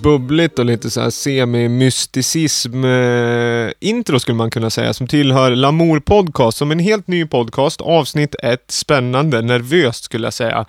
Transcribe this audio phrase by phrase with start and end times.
[0.00, 6.00] bubbligt och lite så här semi-mysticism eh, intro skulle man kunna säga som tillhör Lamour
[6.00, 7.80] Podcast som en helt ny podcast.
[7.80, 10.66] Avsnitt 1, spännande, nervöst skulle jag säga.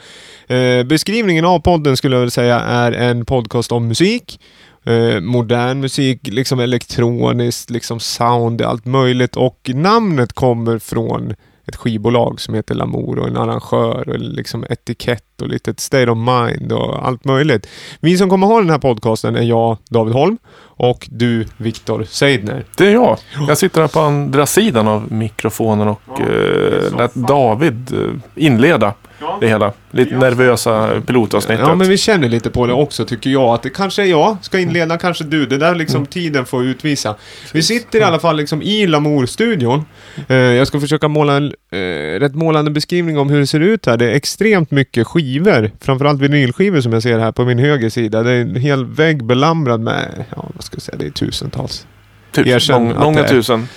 [0.47, 4.39] Eh, beskrivningen av podden skulle jag vilja säga är en podcast om musik.
[4.85, 11.35] Eh, modern musik, liksom elektroniskt, liksom sound, allt möjligt och namnet kommer från
[11.69, 16.17] ett skivbolag som heter Lamour och en arrangör och liksom etikett och lite state of
[16.17, 17.67] mind och allt möjligt.
[17.99, 22.65] Vi som kommer ha den här podcasten är jag, David Holm och du, Viktor Seidner.
[22.77, 23.17] Det är jag.
[23.47, 28.93] Jag sitter här på andra sidan av mikrofonen och ja, eh, lät David eh, inleda
[29.39, 29.73] det hela.
[29.91, 31.65] Lite nervösa pilotavsnittet.
[31.67, 33.53] Ja, men vi känner lite på det också tycker jag.
[33.53, 35.45] Att det kanske är jag ska inleda, kanske du.
[35.45, 36.07] Det där liksom mm.
[36.07, 37.15] tiden får utvisa.
[37.53, 39.85] Vi sitter i alla fall liksom i Lamour-studion.
[40.27, 43.85] Eh, jag ska försöka måla en eh, rätt målande beskrivning om hur det ser ut
[43.85, 43.97] här.
[43.97, 45.71] Det är extremt mycket skivor.
[45.81, 48.23] Framförallt vinylskivor som jag ser här på min höger sida.
[48.23, 51.87] Det är en hel vägg belamrad med, ja vad ska jag säga, det är tusentals.
[52.31, 53.67] Tusen, många, många tusen.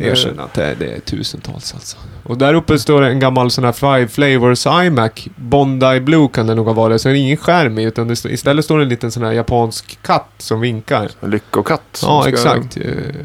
[0.00, 1.96] Erkänn att det är, det är tusentals alltså.
[2.24, 5.28] Och där uppe står en gammal sån här Five Flavors iMac.
[5.36, 7.00] Bondi Blue kan det nog ha varit.
[7.00, 9.32] Så det är ingen skärm i, utan det istället står det en liten sån här
[9.32, 11.10] japansk katt som vinkar.
[11.20, 12.00] Lyckokatt.
[12.02, 12.78] Ja, exakt.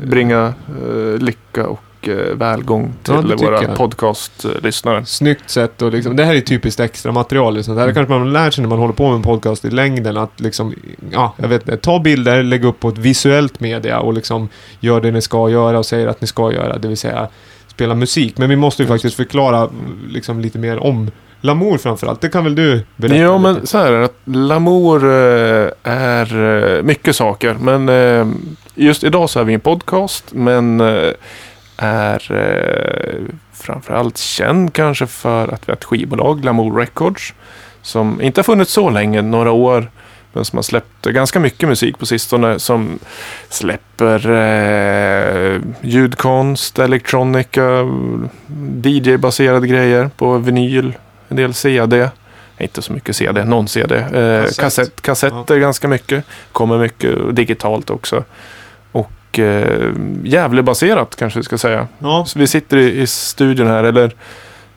[0.03, 5.05] Bringa uh, lycka och och eh, välgång till ja, våra podcastlyssnare.
[5.05, 7.55] Snyggt sätt och liksom, det här är typiskt extra material.
[7.55, 7.75] Liksom.
[7.75, 7.95] Det här mm.
[7.95, 10.17] kanske man lär sig när man håller på med en podcast i längden.
[10.17, 10.73] Att liksom,
[11.11, 15.01] ja, jag vet inte, ta bilder, lägg upp på ett visuellt media och liksom gör
[15.01, 16.77] det ni ska göra och säger att ni ska göra.
[16.77, 17.27] Det vill säga
[17.67, 18.37] spela musik.
[18.37, 19.69] Men vi måste ju faktiskt förklara
[20.09, 23.15] liksom, lite mer om Lamour framförallt, det kan väl du berätta?
[23.15, 24.09] Ja, men så här är det.
[24.25, 26.45] Lamour eh, är
[26.77, 27.53] eh, mycket saker.
[27.53, 27.89] Men
[28.75, 30.25] just idag så är vi en podcast.
[30.31, 30.81] Men
[31.77, 37.33] är eh, framförallt känd kanske för att vi har ett skivbolag, Glamour Records,
[37.81, 39.89] som inte har funnits så länge, några år,
[40.33, 42.99] men som har släppt ganska mycket musik på sistone som
[43.49, 47.85] släpper eh, ljudkonst, elektronika,
[48.83, 50.93] DJ-baserade grejer på vinyl,
[51.29, 52.09] en del CD.
[52.59, 53.95] Inte så mycket CD, någon CD.
[53.95, 54.57] Eh, kassett.
[54.57, 55.61] kassett kassetter ja.
[55.61, 56.23] ganska mycket.
[56.51, 58.23] Kommer mycket digitalt också
[59.27, 59.91] och eh,
[60.23, 61.87] Gävlebaserat kanske vi ska säga.
[61.99, 62.25] Ja.
[62.27, 64.11] Så vi sitter i, i studion här, eller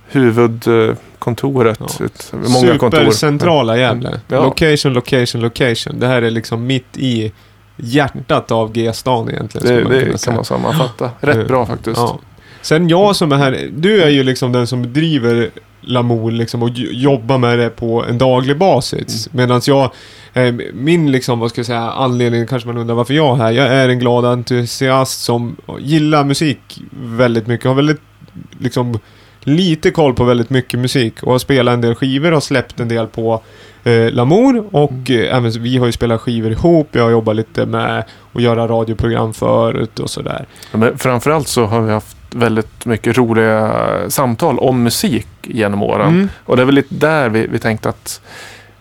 [0.08, 1.80] huvudkontoret.
[1.80, 2.04] Ja.
[2.04, 4.08] Ett, många Supercentrala Gävle.
[4.08, 4.20] Mm.
[4.28, 4.44] Ja.
[4.44, 6.00] Location, location, location.
[6.00, 7.32] Det här är liksom mitt i
[7.76, 9.76] hjärtat av G-stan egentligen.
[9.76, 11.10] Det, man det kan man sammanfatta.
[11.20, 11.96] Rätt bra faktiskt.
[11.96, 12.18] Ja.
[12.62, 15.50] Sen jag som är här, du är ju liksom den som driver
[15.80, 19.28] Lamour liksom och jobbar med det på en daglig basis.
[19.32, 19.42] Mm.
[19.42, 19.90] Medan jag
[20.32, 23.50] Eh, min liksom, vad ska jag säga, anledning kanske man undrar varför jag är här.
[23.50, 27.66] Jag är en glad entusiast som gillar musik väldigt mycket.
[27.66, 28.00] Har väldigt,
[28.58, 28.98] liksom,
[29.40, 32.88] lite koll på väldigt mycket musik och har spelat en del skivor och släppt en
[32.88, 33.42] del på
[33.84, 35.22] eh, Lamour och mm.
[35.22, 36.88] eh, även vi har ju spelat skivor ihop.
[36.92, 40.46] Jag har jobbat lite med att göra radioprogram förut och sådär.
[40.72, 43.72] Men framförallt så har vi haft väldigt mycket roliga
[44.08, 46.08] samtal om musik genom åren.
[46.08, 46.28] Mm.
[46.44, 48.20] Och det är väl lite där vi, vi tänkte att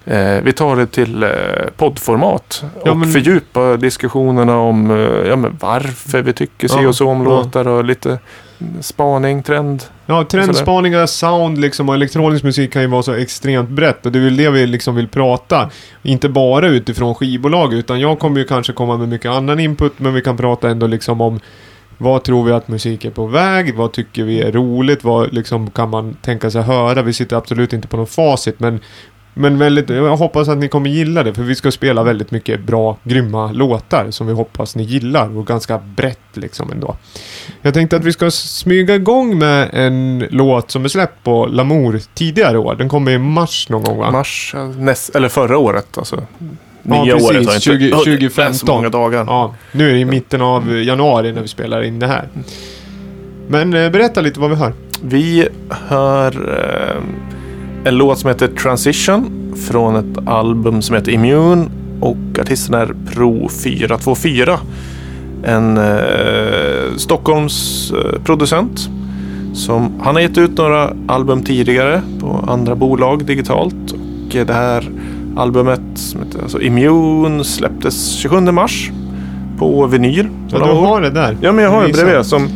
[0.09, 1.29] Eh, vi tar det till eh,
[1.77, 3.11] poddformat och men...
[3.11, 7.29] fördjupa diskussionerna om eh, ja, men varför vi tycker si och så om ja.
[7.29, 8.19] låtar och lite
[8.81, 9.83] spaning, trend.
[10.05, 14.19] Ja, trendspaningar, sound liksom och elektronisk musik kan ju vara så extremt brett och det
[14.19, 15.69] är väl det vi liksom vill prata.
[16.03, 20.13] Inte bara utifrån skivbolag utan jag kommer ju kanske komma med mycket annan input men
[20.13, 21.39] vi kan prata ändå liksom om
[22.01, 23.75] vad tror vi att musik är på väg?
[23.75, 25.03] Vad tycker vi är roligt?
[25.03, 27.01] Vad liksom kan man tänka sig höra?
[27.01, 28.79] Vi sitter absolut inte på någon facit men
[29.33, 32.61] men väldigt, jag hoppas att ni kommer gilla det för vi ska spela väldigt mycket
[32.61, 36.97] bra, grymma låtar som vi hoppas ni gillar och ganska brett liksom ändå.
[37.61, 42.01] Jag tänkte att vi ska smyga igång med en låt som är släppt på Lamour
[42.13, 42.75] tidigare år.
[42.75, 44.11] Den kommer i mars någon gång va?
[44.11, 46.23] Mars, näst, eller förra året alltså.
[46.83, 47.47] Nya ja, precis.
[47.47, 48.53] Året, 20, 2015.
[48.53, 49.25] Så många dagar.
[49.27, 52.27] Ja, nu är det i mitten av januari när vi spelar in det här.
[53.47, 54.73] Men eh, berätta lite vad vi hör.
[55.01, 57.01] Vi hör eh,
[57.83, 63.49] en låt som heter Transition från ett album som heter Immune och artisten är Pro
[63.49, 64.59] 424.
[65.43, 68.89] En eh, Stockholms eh, producent.
[69.53, 73.91] Som, han har gett ut några album tidigare på andra bolag digitalt.
[73.91, 74.89] Och det här
[75.35, 78.91] albumet som heter alltså Immune släpptes 27 mars
[79.57, 80.27] på vinyl.
[80.51, 81.37] Ja, du har det där.
[81.41, 82.25] Ja, men jag har det bredvid.
[82.25, 82.49] Som,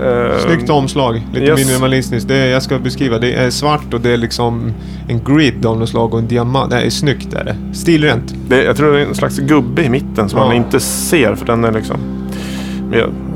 [0.00, 1.22] Uh, Snyggt omslag.
[1.32, 1.66] Lite yes.
[1.66, 2.28] minimalistiskt.
[2.28, 3.18] Det är, jag ska beskriva.
[3.18, 4.72] Det är svart och det är liksom
[5.08, 6.70] en grid av något slag och en diamant.
[6.70, 7.56] Det är snyggt är det.
[7.72, 8.34] Stilrent.
[8.48, 10.46] Det, jag tror det är en slags gubbe i mitten som ja.
[10.46, 11.96] man inte ser för den är liksom...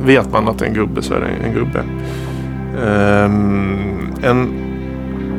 [0.05, 1.83] Vet man att det är en gubbe så är det en gubbe.
[3.25, 4.66] Um, en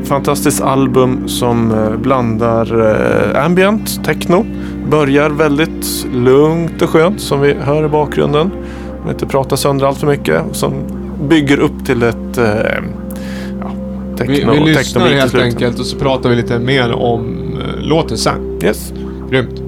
[0.07, 4.45] fantastiskt album som uh, blandar uh, ambient, techno
[4.89, 8.51] börjar väldigt lugnt och skönt som vi hör i bakgrunden.
[9.03, 10.41] Man inte pratar sönder allt för mycket.
[10.51, 10.73] Som
[11.29, 12.45] bygger upp till ett eh,
[13.61, 13.71] ja,
[14.11, 17.37] Vi, techno, vi lyssnar techno-beat i helt enkelt och så pratar vi lite mer om
[17.53, 18.59] eh, låten sen.
[18.63, 18.93] Yes.
[19.29, 19.66] Grymt.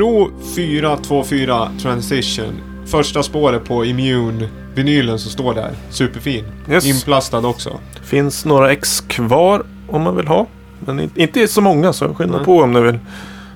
[0.00, 2.60] Pro 424 Transition.
[2.86, 5.70] Första spåret på Immune-vinylen som står där.
[5.90, 6.44] Superfin.
[6.70, 6.86] Yes.
[6.86, 7.78] Inplastad också.
[8.02, 10.46] Finns några ex kvar om man vill ha.
[10.78, 12.44] Men in- inte så många så skynda Nej.
[12.46, 12.98] på om ni vill.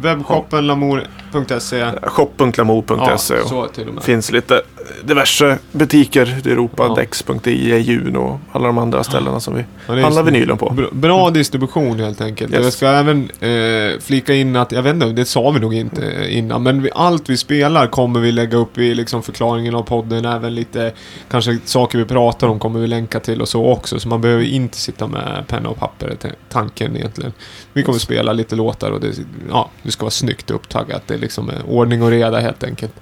[0.00, 1.90] Webbshoppen lamour.se.
[2.02, 4.62] Shop.glamour.se Ja, finns lite
[5.04, 6.84] diverse butiker i Europa.
[6.88, 6.94] Ja.
[6.94, 10.70] Dex.i, Juno och alla de andra ställena som vi Ja, handlar vinylen på.
[10.70, 12.52] Bra, bra distribution helt enkelt.
[12.52, 12.64] Yes.
[12.64, 16.10] Jag ska även eh, flika in att, jag vet inte, det sa vi nog inte
[16.10, 19.82] eh, innan, men vi, allt vi spelar kommer vi lägga upp i liksom förklaringen av
[19.82, 20.24] podden.
[20.24, 20.92] Även lite,
[21.30, 24.00] kanske saker vi pratar om kommer vi länka till och så också.
[24.00, 26.16] Så man behöver inte sitta med penna och papper,
[26.48, 27.32] tanken egentligen.
[27.72, 29.12] Vi kommer spela lite låtar och det,
[29.50, 31.02] ja, det ska vara snyggt upptaggat.
[31.06, 32.92] Det är liksom eh, ordning och reda helt enkelt.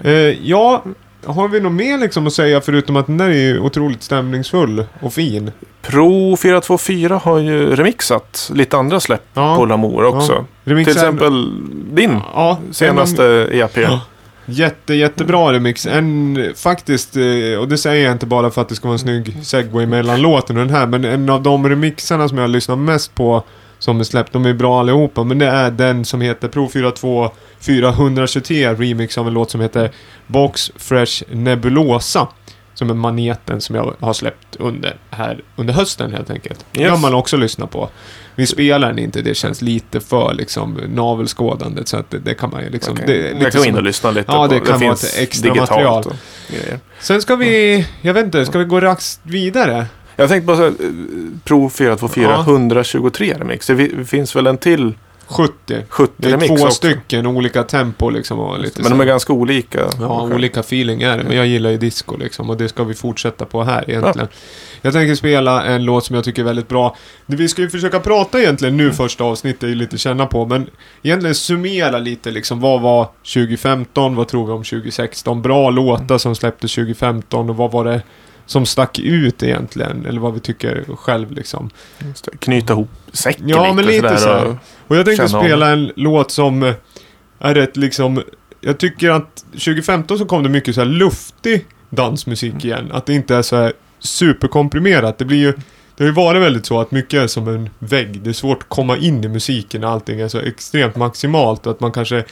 [0.00, 0.12] Eh,
[0.48, 0.84] ja,
[1.26, 5.12] har vi något mer liksom att säga förutom att den där är otroligt stämningsfull och
[5.12, 5.50] fin?
[5.82, 9.56] Pro 424 har ju remixat lite andra släpp Ja.
[9.56, 10.44] på Lamour också.
[10.64, 11.50] Remixen- Till exempel
[11.94, 13.76] din ja, senaste E EP.
[13.76, 14.00] Ja.
[14.48, 15.86] Jätte, jättebra remix.
[15.86, 18.98] En faktiskt, eh, och det säger jag inte bara för att det ska vara en
[18.98, 22.76] snygg segway mellan låten och den här, men en av de remixarna som jag lyssnar
[22.76, 23.42] mest på
[23.86, 27.30] som är släppt, de är bra allihopa, men det är den som heter Pro 42
[27.60, 29.90] 423 remix av en låt som heter
[30.26, 32.28] Box Fresh Nebulosa.
[32.74, 36.66] Som är maneten som jag har släppt under, här under hösten helt enkelt.
[36.72, 36.90] Yes.
[36.90, 37.88] kan man också lyssna på.
[38.34, 42.50] Vi spelar den inte, det känns lite för liksom navelskådande så att det, det kan
[42.50, 42.94] man ju liksom...
[43.02, 43.34] Okej.
[43.40, 46.04] Det, kan gå in och lyssna lite Ja, på det kan vara ett extra material.
[46.06, 46.12] och.
[47.00, 49.86] Sen ska vi, jag vet inte, ska vi gå raskt vidare?
[50.16, 50.74] Jag tänkte bara säga, eh,
[51.44, 52.40] Pro 424 Ja.
[52.42, 53.66] 123 remix.
[53.66, 54.94] Det fi- finns väl en till
[55.28, 55.84] 70.
[55.88, 56.70] 70 Det är två också.
[56.70, 59.80] stycken, olika tempo liksom och lite Men de är ganska olika.
[60.00, 60.34] Ja, Okej.
[60.36, 61.24] olika feeling är det.
[61.24, 64.28] Men jag gillar ju disco liksom och det ska vi fortsätta på här egentligen.
[64.82, 66.96] Jag tänker spela en låt som jag tycker är väldigt bra.
[67.26, 70.66] Vi ska ju försöka prata egentligen nu första avsnittet, lite känna på, men
[71.02, 72.60] egentligen summera lite liksom.
[72.60, 74.16] Vad var 2015?
[74.16, 75.42] Vad tror vi om 2016?
[75.42, 78.02] Bra låtar som släpptes 2015 och vad var det
[78.46, 80.06] som stack ut egentligen?
[80.06, 81.70] Eller vad vi tycker själv liksom.
[82.38, 86.62] Knyta ihop säcken Ja, men lite så och- Och jag tänkte spela en låt som
[87.38, 88.22] är rätt liksom...
[88.60, 92.90] Jag tycker att 2015 så kom det mycket så här luftig dansmusik igen.
[92.92, 95.18] Att det inte är så här superkomprimerat.
[95.18, 95.52] Det blir ju...
[95.96, 98.20] Det har ju varit väldigt så att mycket är som en vägg.
[98.22, 101.66] Det är svårt att komma in i musiken när allting är så extremt maximalt.
[101.66, 102.24] Att man kanske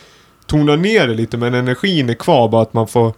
[0.47, 3.13] tonar ner det lite men energin är kvar bara att man får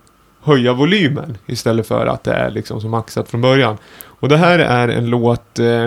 [0.46, 3.76] höja volymen istället för att det är liksom så maxat från början.
[4.20, 5.86] Och det här är en låt, eh,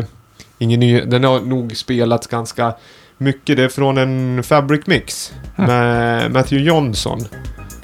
[0.58, 2.74] ingen ny, den har nog spelats ganska
[3.18, 3.58] mycket.
[3.58, 7.20] Det är från en Fabric Mix med Matthew Johnson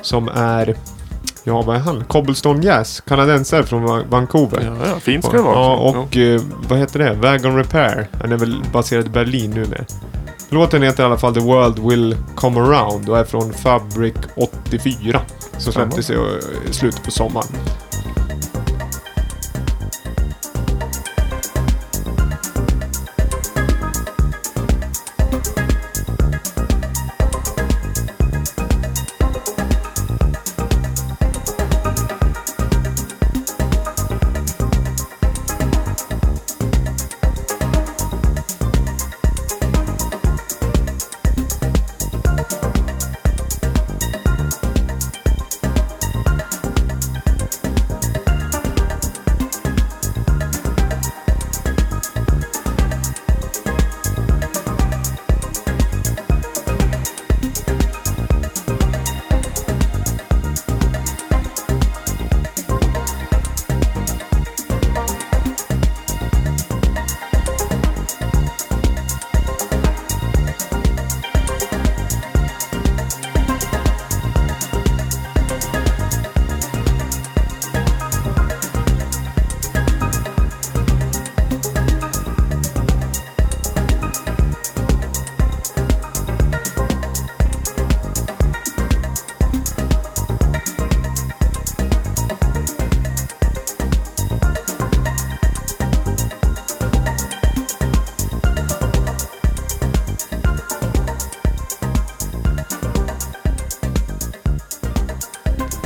[0.01, 0.75] som är,
[1.44, 2.03] ja vad är han?
[2.03, 4.62] Cobblestone Jazz, kanadensare från Va- Vancouver.
[4.82, 5.55] Ja, ja, fint ska det vara.
[5.55, 7.13] Ja, och eh, vad heter det?
[7.13, 8.08] Wagon Repair.
[8.22, 9.86] Den är väl baserad i Berlin nu med.
[10.50, 15.22] Låten heter i alla fall The World Will Come Around och är från Fabric 84.
[15.57, 16.15] Som släpptes i
[16.71, 17.47] slutet på sommaren.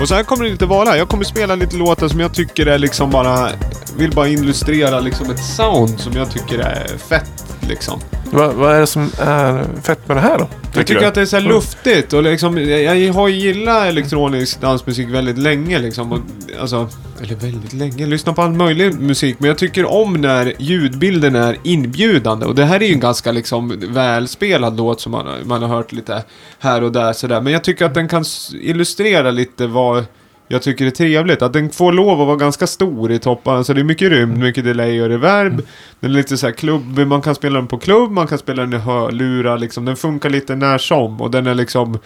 [0.02, 0.98] Och så här kommer det inte vara.
[0.98, 3.50] Jag kommer spela lite låtar som jag tycker är liksom bara...
[3.98, 8.00] Vill bara illustrera liksom ett sound som jag tycker är fett liksom.
[8.32, 10.48] Vad, vad är det som är fett med det här då?
[10.74, 11.08] Jag tycker du?
[11.08, 15.80] att det är så luftigt och liksom, jag, har ju gillat elektronisk dansmusik väldigt länge
[15.80, 16.12] liksom.
[16.12, 16.20] Och,
[16.62, 16.90] alltså,
[17.22, 19.36] eller väldigt länge, lyssna på all möjlig musik.
[19.40, 22.46] Men jag tycker om när ljudbilden är inbjudande.
[22.46, 25.92] Och det här är ju en ganska liksom välspelad låt som man, man har hört
[25.92, 26.24] lite
[26.60, 27.42] här och där sådär.
[27.42, 28.26] Men jag tycker att den kan
[28.62, 30.06] illustrera lite vad
[30.52, 31.42] jag tycker är trevligt.
[31.42, 33.54] Att den får lov att vara ganska stor i toppen.
[33.54, 35.62] Alltså det är mycket rymd, mycket delay och reverb.
[36.00, 38.62] Den är lite så här klubbig, man kan spela den på klubb, man kan spela
[38.62, 39.86] den i hörlurar liksom.
[39.86, 42.00] Den funkar lite när som och den är liksom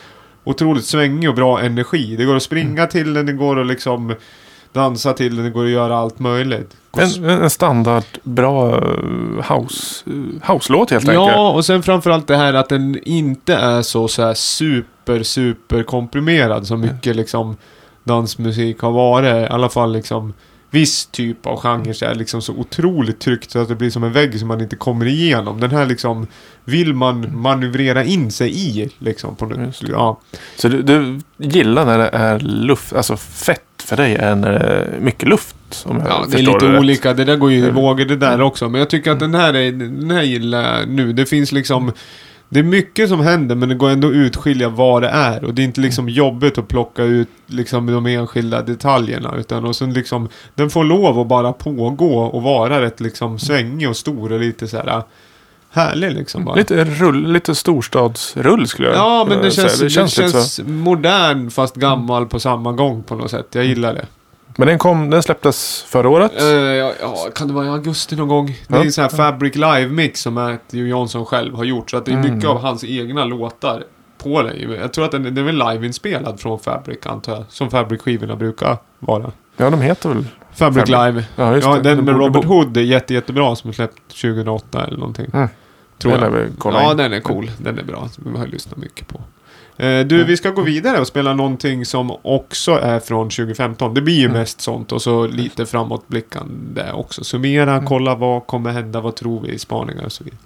[0.44, 2.16] otroligt svängig och bra energi.
[2.16, 4.16] Det går att springa till den, det går att liksom
[4.74, 6.78] dansa till den, det går att göra allt möjligt.
[6.98, 11.32] En, en standard bra eh, house, eh, house-låt helt enkelt.
[11.32, 15.84] Ja, och sen framförallt det här att den inte är så, så här super, super
[15.84, 17.58] komprimerad som mycket liksom
[18.04, 19.50] dansmusik har varit.
[19.50, 20.34] I alla fall liksom
[20.70, 24.04] viss typ av genre så är liksom så otroligt tryckt så att det blir som
[24.04, 25.60] en vägg som man inte kommer igenom.
[25.60, 26.28] Den här liksom
[26.66, 29.36] vill man manövrera in sig i liksom.
[29.36, 29.88] På något, det.
[29.92, 30.20] ja.
[30.56, 34.60] Så du, du gillar när det är luft, alltså fett för dig är när det
[34.60, 35.56] är mycket luft.
[35.86, 36.80] Ja, det är lite rätt.
[36.80, 37.14] olika.
[37.14, 37.76] Det där går ju i Mm.
[37.76, 38.70] vågor det där också.
[38.70, 41.14] Men jag tycker att den här, är, den här gillar jag nu.
[41.14, 41.92] Det finns liksom...
[42.54, 45.44] Det är mycket som händer men det går ändå att utskilja vad det är.
[45.44, 49.36] Och det är inte liksom jobbigt att plocka ut liksom de enskilda detaljerna.
[49.38, 53.90] Utan och sen liksom, den får lov att bara pågå och vara rätt liksom svängig
[53.90, 55.04] och stor och lite så här äh,
[55.70, 56.56] härlig liksom bara.
[56.56, 59.68] Lite, rull, lite storstadsrull skulle jag Ja, men det eh, säga.
[59.68, 60.64] känns, det känns, lite så.
[60.64, 63.48] modern fast gammal på samma gång på något sätt.
[63.52, 64.06] Jag gillar det.
[64.56, 66.42] Men den, kom, den släpptes förra året.
[66.42, 68.58] Eh, ja, ja, kan det vara i augusti någon gång?
[68.68, 71.90] Det är en sån här Fabric Live-mix som Matthew Johnson själv har gjort.
[71.92, 72.48] Så att det är mycket Mm.
[72.48, 73.84] av hans egna låtar
[74.18, 74.72] på den.
[74.82, 77.44] Jag tror att den, den är väl live-inspelad från Fabric, antar jag.
[77.50, 79.32] Som Fabric-skivorna brukar vara.
[79.58, 80.26] Ja, de heter väl...
[80.54, 80.90] Fabric, Fabric.
[80.90, 81.26] Live.
[81.36, 81.82] Ja, just Ja, det.
[81.82, 85.26] den De med Robert Hood är jätte, jättebra som är släppt 2008 eller någonting.
[85.34, 85.48] Mm.
[85.98, 86.48] Tror Den jag.
[86.58, 86.98] kolla Ja, in.
[86.98, 87.52] den är cool.
[87.58, 88.10] Den är bra.
[88.18, 89.22] Den har jag lyssnat mycket på.
[89.78, 93.94] Eh, du, vi ska gå vidare och spela någonting som också är från 2015.
[93.94, 97.24] Det blir ju mest sånt och så lite framåtblickande också.
[97.24, 97.86] Summera, Mm.
[97.86, 100.40] kolla vad kommer hända, vad tror vi, spaningar och så vidare.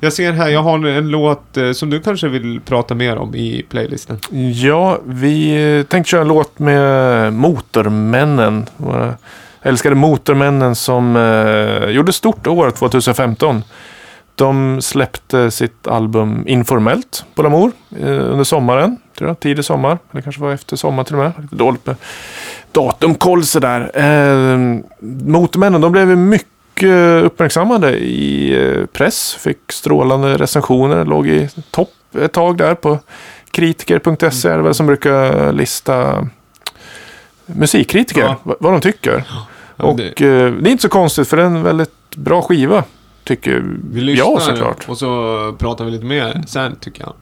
[0.00, 3.34] Jag ser här, jag har en låt eh, som du kanske vill prata mer om
[3.34, 4.18] i playlisten.
[4.54, 8.66] Ja, vi eh, tänkte köra en låt med Motormännen.
[8.76, 9.14] Våra
[9.62, 11.16] älskade Motormännen som
[11.88, 13.62] gjorde stort år 2015.
[14.36, 18.96] De släppte sitt album Informellt på Lamour eh, under sommaren.
[19.18, 19.98] Tror jag, tidig sommar.
[20.12, 21.32] Eller kanske var efter sommar till och med.
[21.42, 21.96] Lite dåligt med
[22.72, 23.90] datumkoll sådär.
[23.94, 24.58] Eh,
[25.26, 29.34] Motormännen, de blev mycket och eh, uppmärksammade i eh, press.
[29.34, 31.04] Fick strålande recensioner.
[31.04, 32.98] Låg i topp ett tag där på
[33.50, 36.28] kritiker.se är det väl som brukar lista
[37.46, 38.20] musikkritiker.
[38.20, 38.36] Ja.
[38.42, 39.24] vad- de tycker.
[39.76, 42.42] Ja, och det- eh, det är inte så konstigt för det är en väldigt bra
[42.42, 42.84] skiva.
[43.26, 44.88] Tycker Vi lyssnar jag såklart.
[44.88, 47.14] och så pratar vi lite mer sen tycker jag.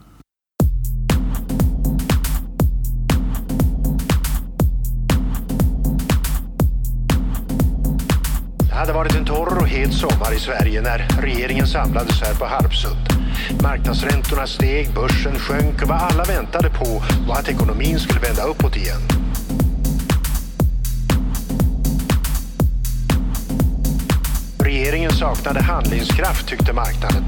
[8.58, 12.44] Det hade varit en torr och het sommar i Sverige när regeringen samlades här på
[12.44, 12.96] Harpsund.
[13.62, 18.76] Marknadsräntorna steg, börsen sjönk och vad alla väntade på var att ekonomin skulle vända uppåt
[18.76, 19.00] igen.
[24.64, 27.24] Regeringen saknade handlingskraft tyckte marknaden.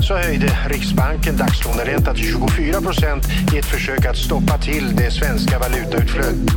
[0.00, 5.58] så höjde Riksbanken dagslåneräntan till 24 procent i ett försök att stoppa till det svenska
[5.58, 6.52] valutautflödet.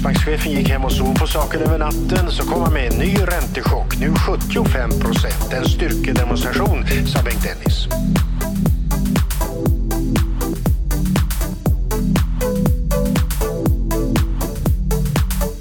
[0.00, 3.14] Riksbankschefen gick hem och sov på saken över natten så kom han med en ny
[3.14, 5.52] räntechock, nu 75 procent.
[5.52, 7.88] En styrkedemonstration, sa Bengt Dennis.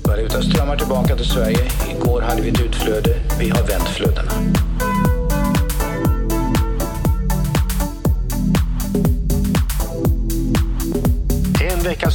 [0.03, 1.71] Valutan strömmar tillbaka till Sverige.
[1.97, 3.19] Igår hade vi ett utflöde.
[3.39, 4.31] Vi har vänt flödena.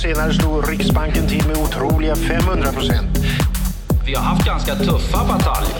[0.04, 3.18] Senare slog Riksbanken till med otroliga 500 procent.
[4.06, 5.76] Vi har haft ganska tuffa bataljer.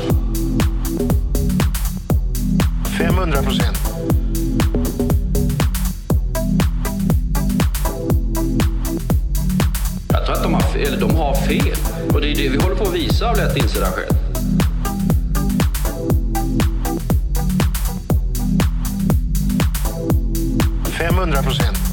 [2.98, 3.78] 500 procent.
[10.08, 11.76] Jag tror att de har, eller de har fel.
[12.14, 14.14] Och det är det vi håller på att visa av lätt insedda skäl.
[21.42, 21.83] Procent.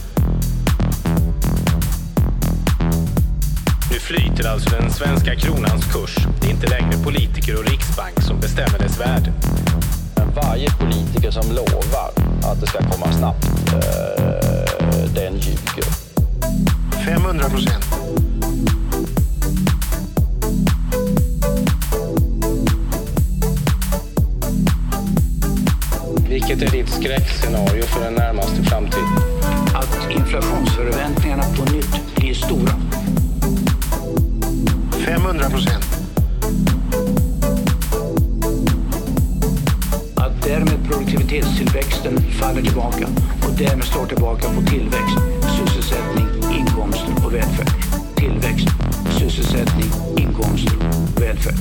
[4.42, 6.16] Flyter alltså den svenska kronans kurs.
[6.42, 9.34] Det är inte längre politiker och riksbank som bestämmer dess värde.
[10.16, 12.12] Men varje politiker som lovar
[12.44, 15.86] att det ska komma snabbt, eh, den ljuger.
[17.06, 17.86] 500 procent.
[26.30, 29.18] Vilket är ditt skräckscenario för den närmaste framtiden?
[29.74, 32.91] Att inflationsförväntningarna på nytt blir stora.
[35.32, 35.86] 100 procent.
[40.16, 43.08] Att därmed produktivitetstillväxten faller tillbaka
[43.48, 45.18] och därmed står tillbaka på tillväxt,
[45.60, 46.28] sysselsättning,
[46.60, 47.70] inkomster och välfärd.
[48.16, 48.68] Tillväxt,
[49.20, 50.76] sysselsättning, inkomster,
[51.20, 51.56] välfärd.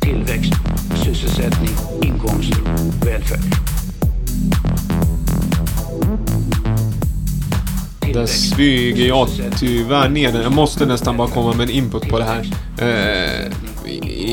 [0.00, 0.52] Tillväxt,
[1.04, 2.60] sysselsättning, inkomster,
[3.04, 3.65] välfärd.
[8.16, 10.42] Där Tillväxt, smyger jag tyvärr ner den.
[10.42, 12.46] Jag måste nästan bara komma med en input på det här.
[12.78, 13.52] Eh,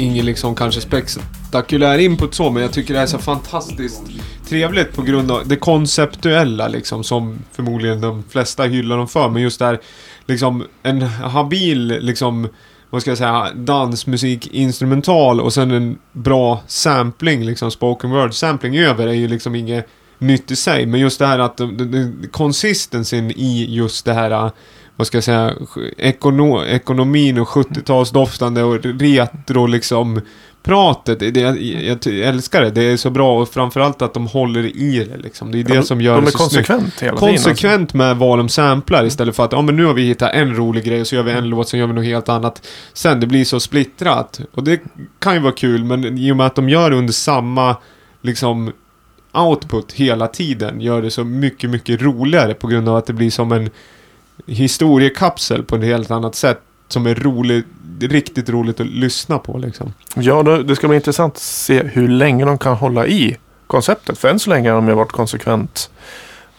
[0.03, 4.01] ingen liksom kanske spektakulär input så, men jag tycker det här är så fantastiskt
[4.49, 9.29] trevligt på grund av det konceptuella liksom som förmodligen de flesta hyllar dem för.
[9.29, 9.79] Men just det här
[10.25, 12.47] liksom en habil liksom
[12.89, 18.77] vad ska jag säga, dansmusik, instrumental och sen en bra sampling, liksom spoken word sampling
[18.77, 19.87] över är ju liksom inget
[20.23, 20.85] nytt i sig.
[20.85, 21.61] Men just det här att
[22.31, 24.51] consistencyn i just det här,
[24.95, 25.53] vad ska jag säga,
[25.97, 30.21] ekono, ekonomin och 70-talsdoftande och retro liksom
[30.63, 31.19] pratet.
[31.19, 32.69] Det, jag, jag älskar det.
[32.71, 35.51] Det är så bra och framförallt att de håller i det liksom.
[35.51, 36.67] Det är det Ja, som gör de det så snyggt.
[36.67, 37.33] konsekvent hela tiden.
[37.33, 37.45] alltså.
[37.49, 40.55] Konsekvent med vad de samplar istället för att ja, men nu har vi hittat en
[40.55, 42.67] rolig grej och så gör vi en låt, sen gör vi något helt annat.
[42.93, 44.39] Sen det blir så splittrat.
[44.53, 44.79] Och det
[45.19, 47.75] kan ju vara kul, men i och med att de gör det under samma
[48.21, 48.71] liksom
[49.33, 53.31] output hela tiden gör det så mycket, mycket roligare på grund av att det blir
[53.31, 53.69] som en
[54.45, 56.59] historiekapsel på ett helt annat sätt.
[56.87, 57.65] Som är roligt,
[57.99, 59.93] riktigt roligt att lyssna på liksom.
[60.15, 64.17] Ja, det, ska bli intressant att se hur länge de kan hålla i konceptet.
[64.17, 65.89] För än så länge har de ju varit konsekvent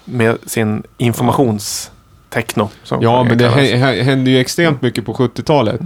[0.04, 2.68] med sin informationstechno.
[3.00, 3.48] Ja, men det
[4.02, 5.80] hände ju extremt mycket på 70-talet.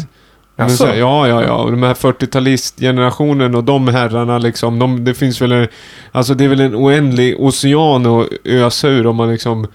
[0.59, 1.55] Men så, ja, ja, ja.
[1.55, 4.79] Och de här 40-talistgenerationen och de herrarna liksom.
[4.79, 5.68] De, det finns väl en,
[6.12, 9.66] Alltså det är väl en oändlig ocean att ösa ur om man liksom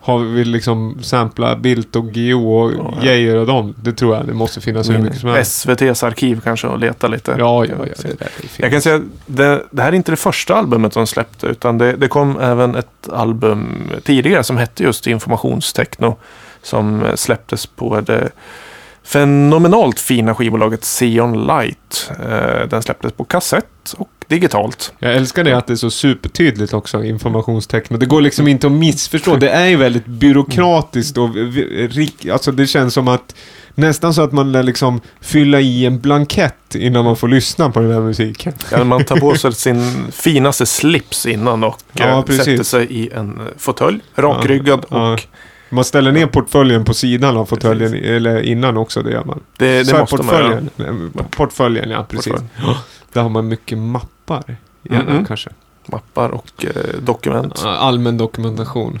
[0.00, 2.94] har, vill liksom sampla Bildt och Geo och Ja.
[3.02, 3.74] Geijer och dem.
[3.82, 5.52] Det tror jag det måste finnas hur mycket som helst.
[5.52, 7.34] SVTs arkiv kanske och leta lite.
[7.38, 8.10] Ja, ja, ja.
[8.18, 8.28] Det.
[8.56, 11.92] Jag kan säga det, det här är inte det första albumet de släppte utan det,
[11.92, 16.16] det kom även ett album tidigare som hette just Informationstechno
[16.62, 18.30] som släpptes på det
[19.04, 22.10] fenomenalt fina skivbolaget Xeon Light.
[22.28, 24.92] Eh, Den släpptes på kassett och digitalt.
[24.98, 28.00] Jag älskar det att det är så supertydligt också, informationstecknet.
[28.00, 29.36] Det går liksom inte att missförstå.
[29.36, 31.28] Det är ju väldigt byråkratiskt och
[32.32, 33.34] alltså det känns som att
[33.74, 37.80] nästan så att man lär liksom fylla i en blankett innan man får lyssna på
[37.80, 38.52] den här musiken.
[38.70, 43.10] Ja, man tar på sig sin finaste slips innan och Ja, eh, sätter sig i
[43.10, 45.20] en fåtölj, rakryggad Ja, och
[45.74, 49.40] Man ställer ner portföljen på sidan av fåtöljen, eller innan också, det gör man.
[49.58, 50.60] det, det Så måste man göra.
[50.60, 51.12] portföljen.
[51.18, 52.32] Eh, Portföljen, ja precis.
[52.32, 52.48] Portfölj.
[53.12, 54.56] Där har man mycket mappar.
[54.82, 55.24] Gärna Mhm.
[55.24, 55.50] kanske.
[55.86, 57.62] Mappar och eh, dokument.
[57.64, 58.98] Allmän dokumentation.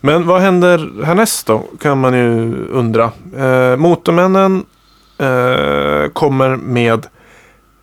[0.00, 1.64] Men vad händer härnäst då?
[1.80, 3.10] Kan man ju undra.
[3.36, 4.64] Eh, Motormännen
[5.18, 7.06] eh, kommer med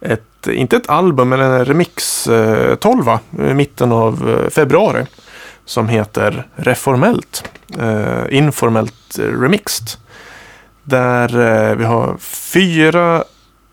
[0.01, 3.03] ett, inte ett album, men en remix eh, 12
[3.49, 5.05] i mitten av eh, februari.
[5.65, 7.43] Som heter Reformellt.
[7.79, 9.87] Eh, informellt remixed.
[10.83, 13.23] Där eh, vi har fyra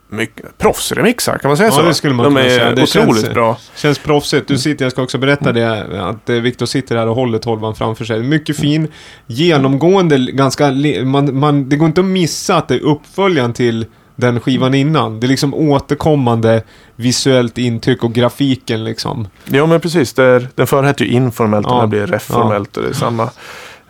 [0.09, 1.83] mycket proffsremixar, kan man säga Ja, så?
[1.83, 2.70] det skulle man De kunna är säga.
[2.74, 3.59] Det otroligt känns- bra.
[3.76, 4.48] Känns proffsigt.
[4.48, 7.74] Du sitter, jag ska också berätta det, att eh, Viktor sitter här och håller tolvan
[7.74, 8.22] framför sig.
[8.22, 8.88] Mycket fin,
[9.26, 10.70] genomgående, ganska,
[11.05, 15.20] man, man, det går inte att missa att det är uppföljaren till den skivan innan.
[15.20, 16.62] Det är liksom återkommande
[16.96, 19.29] visuellt intryck och grafiken liksom.
[19.44, 21.81] Ja men precis, det är, den förra hette ju informellt och Ja.
[21.81, 22.77] den blir reformellt.
[22.77, 23.22] Och det är samma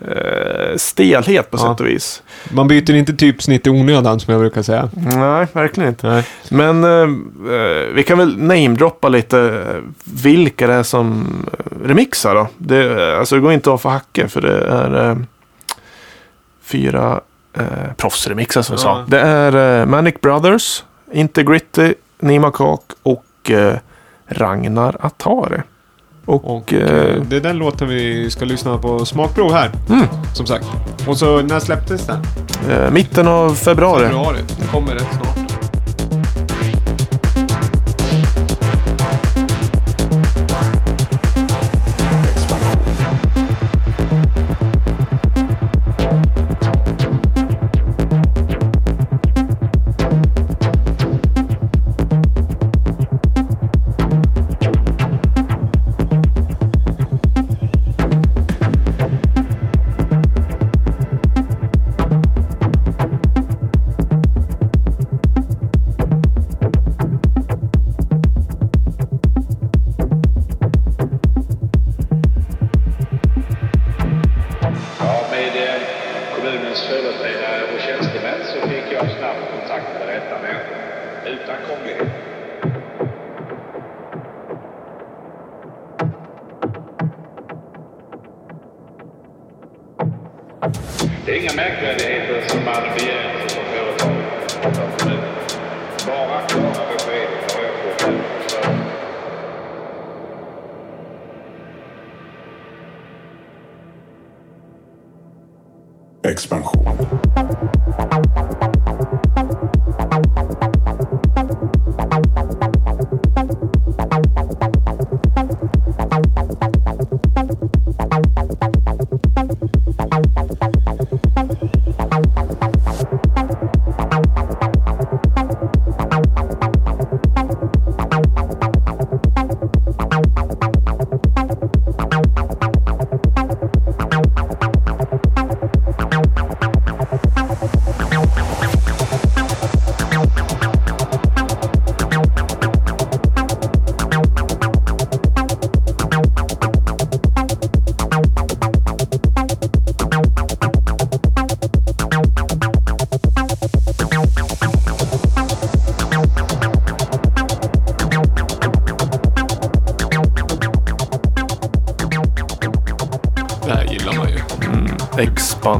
[0.00, 1.60] eh, stelhet på Ja.
[1.72, 2.22] sätt och vis.
[2.52, 4.88] Man byter inte typsnitt i onödan som jag brukar säga.
[4.96, 6.06] Nej, verkligen inte.
[6.08, 6.24] Nej.
[6.50, 6.90] Men eh,
[7.54, 12.46] eh, vi kan väl namedroppa lite eh, vilka det är som eh, remixar då.
[12.58, 15.16] Det, alltså det går inte att få hacka för det är eh,
[16.62, 17.20] fyra
[17.58, 18.84] eh, proffsremixar som vi Ja.
[18.84, 19.04] sa.
[19.08, 23.74] Det är eh, Manic Brothers, Integrity, Nima Kak och eh,
[24.26, 25.60] Ragnar Atari.
[26.24, 26.80] Och, Och eh,
[27.14, 29.70] eh, det är den låten vi ska lyssna på smakprov här.
[29.90, 30.06] Mm.
[30.34, 30.66] Som sagt.
[31.08, 32.18] Och så när släpptes den?
[32.70, 34.02] eh, mitten av februari.
[34.04, 34.38] Februari.
[34.58, 35.41] Den kommer rätt snart.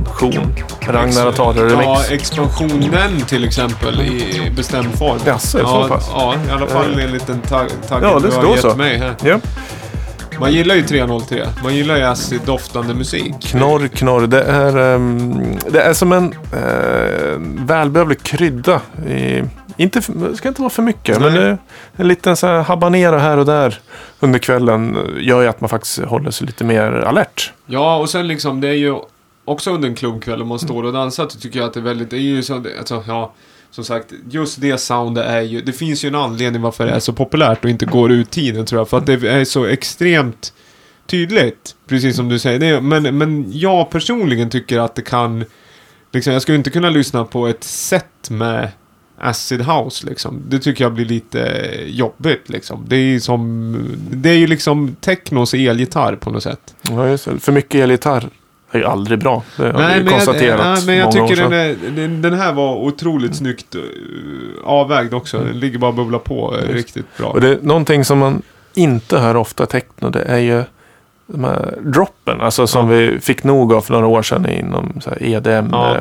[0.03, 0.55] Expansion.
[0.81, 1.85] Ragnar Atari remix.
[1.85, 5.19] Ja, expansionen till exempel i bestämd form.
[5.27, 6.11] Jaså, så ja, pass?
[6.13, 8.75] Ja, i alla fall en liten tagg Ja, det du har gett så.
[8.75, 9.15] mig här.
[9.25, 9.39] Ja.
[10.41, 11.47] Man gillar ju 303.
[11.63, 13.35] Man gillar ju acid-doftande musik.
[13.41, 14.27] Knorr, knorr.
[14.27, 19.43] Det är, ehm, det är som en uh, välbehövlig krydda i,
[19.77, 21.21] inte, det ska inte vara för mycket.
[21.21, 21.31] Nej.
[21.31, 21.59] Men det,
[21.97, 23.79] en liten så här habanero här och där
[24.21, 27.53] under kvällen gör ju att man faktiskt håller sig lite mer alert.
[27.67, 28.97] Ja, och sen liksom det är ju
[29.45, 31.85] också under en klubbkväll om man står och dansar så tycker jag att det är
[31.85, 33.35] väldigt, det är ju så, alltså, ja.
[33.71, 37.01] Som sagt, just det soundet är ju, det finns ju en anledning varför det är
[37.01, 38.89] så populärt och inte går ut tiden tror jag.
[38.89, 40.53] För att det är så extremt
[41.07, 42.59] tydligt, precis som du säger.
[42.59, 45.45] Det men, men jag personligen tycker att det kan,
[46.13, 48.69] liksom, jag skulle inte kunna lyssna på ett set med
[49.19, 50.43] acid house liksom.
[50.49, 52.85] Det tycker jag blir lite jobbigt liksom.
[52.89, 53.77] Det är ju som,
[54.11, 56.75] det är ju liksom technos elgitarr på något sätt.
[56.83, 57.39] Ja, just det.
[57.39, 58.29] För mycket elgitarr
[58.73, 59.43] är ju aldrig bra.
[59.57, 61.51] Det har vi Nej, ju men jag, konstaterat nej, men jag många år tycker den,
[61.51, 61.87] sedan.
[61.87, 63.83] är, den, den här var otroligt snyggt uh,
[64.65, 65.39] avvägd också.
[65.39, 67.29] Den ligger bara och bubblar på uh, riktigt bra.
[67.29, 68.43] Och det någonting som man
[68.75, 70.11] inte hör ofta i techno.
[70.11, 70.65] Det är ju
[71.27, 72.41] de här droppen.
[72.41, 75.23] Alltså som vi fick nog av för några år sedan inom här
[75.73, 75.97] Ja.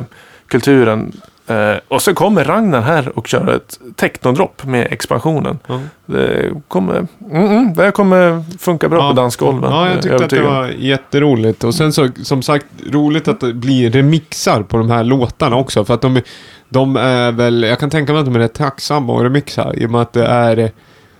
[1.46, 5.58] Eh, och så kommer Ragnar här och kör ett technodropp med expansionen.
[5.66, 5.80] Ja.
[6.06, 9.08] Det kommer, mm, mm, det kommer funka bra Ja.
[9.10, 9.70] på dansgolven.
[9.72, 10.52] Ja, jag tyckte att det övertygad.
[10.52, 11.64] var jätteroligt.
[11.64, 15.84] Och sen så, som sagt, roligt att det blir remixar på de här låtarna också.
[15.84, 16.20] För att de,
[16.68, 19.74] de är väl, jag kan tänka mig att de är rätt tacksamma att remixa.
[19.74, 20.70] I och med att det är,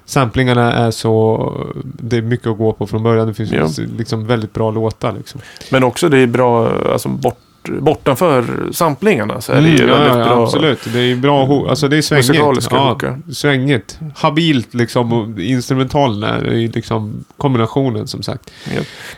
[0.05, 1.53] samplingarna är så,
[1.85, 3.27] det är mycket att gå på från början.
[3.29, 3.85] Det finns Ja.
[3.99, 5.41] liksom väldigt bra låtar liksom.
[5.71, 9.97] Men också det är bra, alltså bort, bortanför samplingarna så är det ju Mm, ja,
[9.99, 10.45] väldigt ja, bra.
[10.45, 10.79] absolut.
[10.93, 12.69] Det är bra, alltså det är svängigt.
[12.71, 12.97] Ja,
[13.33, 13.99] svängigt.
[14.17, 18.51] Habilt liksom och instrumentalen är ju liksom kombinationen som sagt.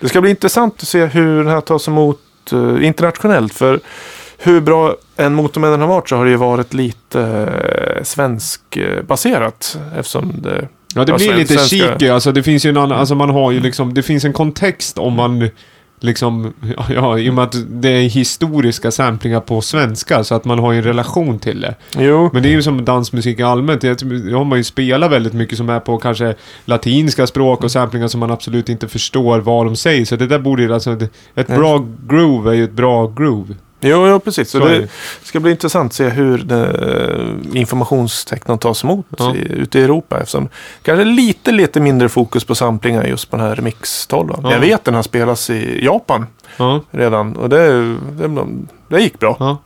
[0.01, 2.21] Det ska bli intressant att se hur den här tas emot
[2.53, 3.55] eh, internationellt.
[3.55, 3.81] För
[4.39, 9.79] hur bra en motormännen har varit så har det ju varit lite uh, svenskbaserat.
[9.99, 10.69] Eftersom det...
[10.95, 12.15] Ja, det Ja, blir sven- lite svenska-.
[12.15, 14.99] Alltså det finns ju en annan, alltså man har ju liksom, det finns en kontext
[14.99, 15.49] om man
[16.05, 16.53] liksom,
[16.89, 20.73] ja, i och med att det är historiska samplingar på svenska så att man har
[20.73, 21.75] ju en relation till det.
[21.99, 23.81] Jo, Men det är ju som dansmusik allmänt.
[23.81, 23.89] Det
[24.33, 28.21] har man ju spelat väldigt mycket som är på kanske latinska språk och samplingar som
[28.21, 30.05] man absolut inte förstår vad de säger.
[30.05, 30.99] Så det där borde ju, alltså,
[31.35, 33.55] ett bra groove är ju ett bra groove.
[33.85, 34.51] Jo, jo precis.
[34.51, 34.89] Så det
[35.23, 39.35] ska bli intressant att se hur det, informationstecknen tas emot Ja.
[39.35, 40.19] i, ute i Europa.
[40.19, 40.49] Eftersom
[40.83, 44.33] kanske lite, lite mindre fokus på samplingar just på den här Remix 12.
[44.43, 44.53] Ja.
[44.53, 48.47] Jag vet den har spelats i Japan Ja, redan och det, det,
[48.89, 49.37] det gick bra.
[49.41, 49.59] ja.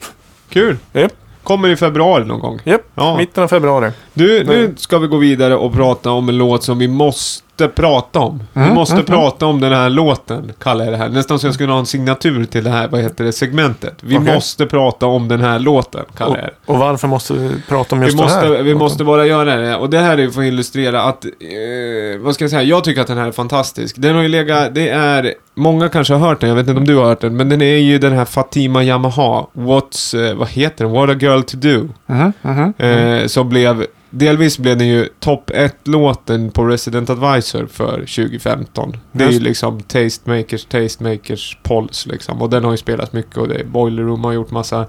[0.49, 0.77] Kul!
[0.93, 1.11] Japp.
[1.43, 2.59] Kommer i februari någon gång.
[2.63, 3.17] Japp, Ja.
[3.17, 3.91] mitten av februari.
[4.13, 8.19] Du, nu ska vi gå vidare och prata om en låt som vi måste prata
[8.19, 8.43] om.
[8.53, 11.09] vi Mm, måste mm, prata om den här låten, kallar jag det här.
[11.09, 13.93] Nästan så jag skulle ha en signatur till det här, vad heter det, segmentet.
[14.01, 14.33] Vi Okej.
[14.33, 16.71] måste prata om den här låten, kallar Och, jag det.
[16.73, 18.63] och varför måste vi prata om Vi just den måste, här?
[18.63, 19.75] vi måste bara göra det.
[19.75, 21.31] Och det här är för att illustrera att, eh,
[22.19, 23.95] vad ska jag säga, jag tycker att den här är fantastisk.
[23.99, 26.85] Den har ju legat, det är, många kanske har hört den, jag vet inte om
[26.87, 30.47] du har hört den, men den är ju den här Fatima Yamaha, What's, eh, vad
[30.49, 31.89] heter den, What a Girl To Do.
[32.05, 32.73] Mhm.
[32.77, 38.97] Eh, som blev, delvis blev den ju topp 1-låten på Resident Advisor för 2015.
[39.11, 42.41] Det är ju liksom Tastemakers, Tastemakers Pulse liksom.
[42.41, 44.85] Och den har ju spelats mycket och det, Boiler Room har gjort massa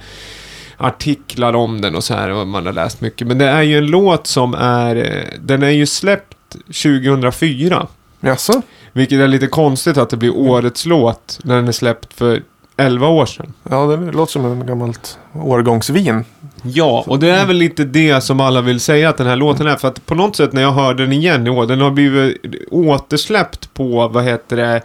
[0.77, 3.27] artiklar om den och så här och man har läst mycket.
[3.27, 7.87] Men det är ju en låt som är, eh, den är ju släppt 2004.
[8.21, 8.63] Jaså?
[8.93, 12.43] Vilket är lite konstigt att det blir årets låt när den är släppt för
[12.77, 13.53] 11 år sedan.
[13.71, 16.25] Ja, det låter som en gammalt årgångsvin.
[16.63, 19.67] Ja, och det är väl lite det som alla vill säga att den här låten
[19.67, 19.77] är.
[19.77, 22.37] För att på något sätt när jag hör den igen i år, den har blivit
[22.71, 24.83] återsläppt på, vad heter det,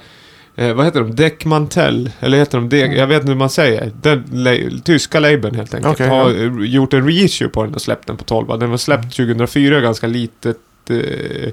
[0.55, 2.11] eh, vad heter de, Deckmantel?
[2.19, 2.91] Eller heter de Dek?
[2.97, 3.91] Jag vet inte hur man säger.
[4.01, 5.93] Den la- tyska labeln helt enkelt.
[5.93, 6.65] Okej, har ja.
[6.65, 8.59] gjort en reissue på den och släppt den på 12.
[8.59, 10.57] Den var släppt 2004, ganska litet.
[10.89, 11.49] Eh,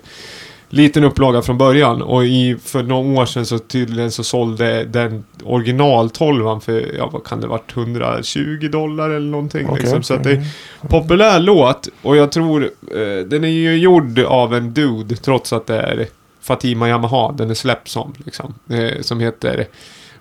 [0.73, 5.25] liten upplaga från början och i, för några år sedan så tydligen så sålde den
[5.45, 9.67] original 12 för, ja vad kan det varit, 120 dollar eller någonting.
[9.69, 10.03] Okej, liksom.
[10.03, 10.47] Så att det är
[10.89, 15.67] populär låt och jag tror, eh, den är ju gjord av en dude trots att
[15.67, 16.07] det är
[16.41, 18.55] Fatima Yamaha, den är släppt som liksom.
[18.71, 19.67] Eh, som heter,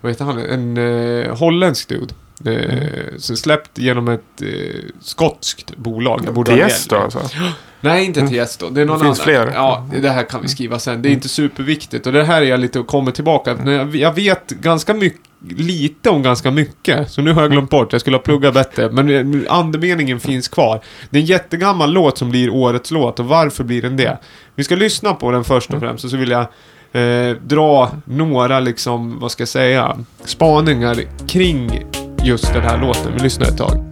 [0.01, 2.13] vad heter han, en eh, holländsk dude.
[2.45, 3.19] Eh, Mm.
[3.19, 4.47] Så släppt genom ett eh,
[5.01, 6.21] skotskt bolag.
[6.25, 7.19] Jag borde ha Tiesto alltså?
[7.81, 8.69] Nej, inte Tiesto.
[8.69, 9.25] Det är någon Det finns annan.
[9.45, 9.51] fler.
[9.55, 11.01] Ja, det här kan vi skriva sen.
[11.01, 12.07] Det är inte superviktigt.
[12.07, 13.57] Och det här är jag lite och kommer tillbaka.
[13.65, 15.21] Jag- Jag vet ganska mycket,
[15.57, 17.11] lite om ganska mycket.
[17.11, 17.91] Så nu har jag glömt bort.
[17.91, 18.91] Jag skulle ha pluggat bättre.
[18.91, 19.09] Men
[19.45, 20.81] eh, andemeningen finns kvar.
[21.09, 23.19] Det är en jättegammal låt som blir årets låt.
[23.19, 24.17] Och varför blir den det?
[24.55, 26.03] Vi ska lyssna på den först och främst.
[26.03, 26.45] Och så vill jag
[26.93, 31.83] eh, dra några, liksom, vad ska jag säga, spaningar kring
[32.23, 33.13] just den här låten.
[33.13, 33.90] Vi lyssnar ett tag.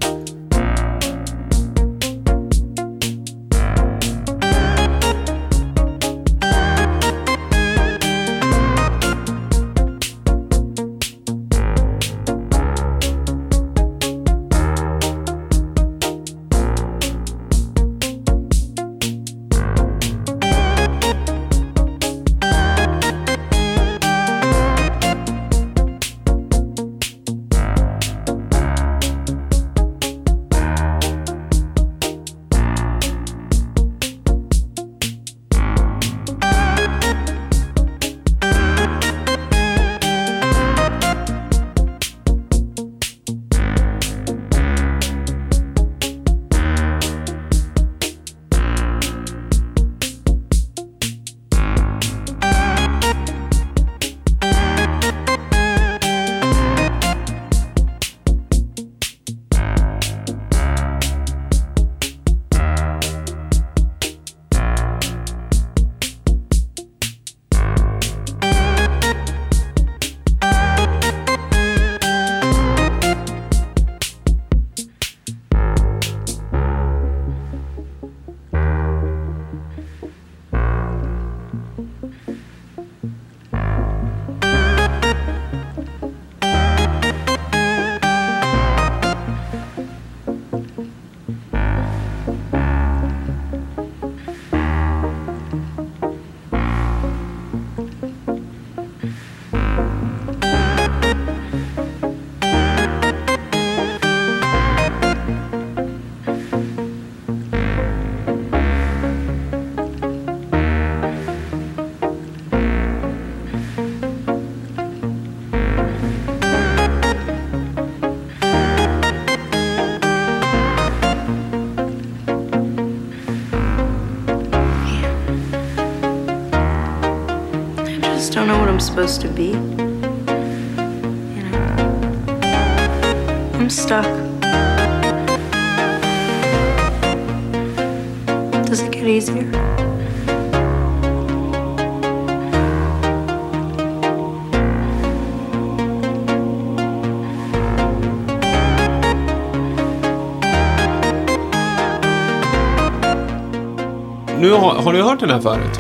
[154.40, 155.80] Nu har, har du hört den här förut?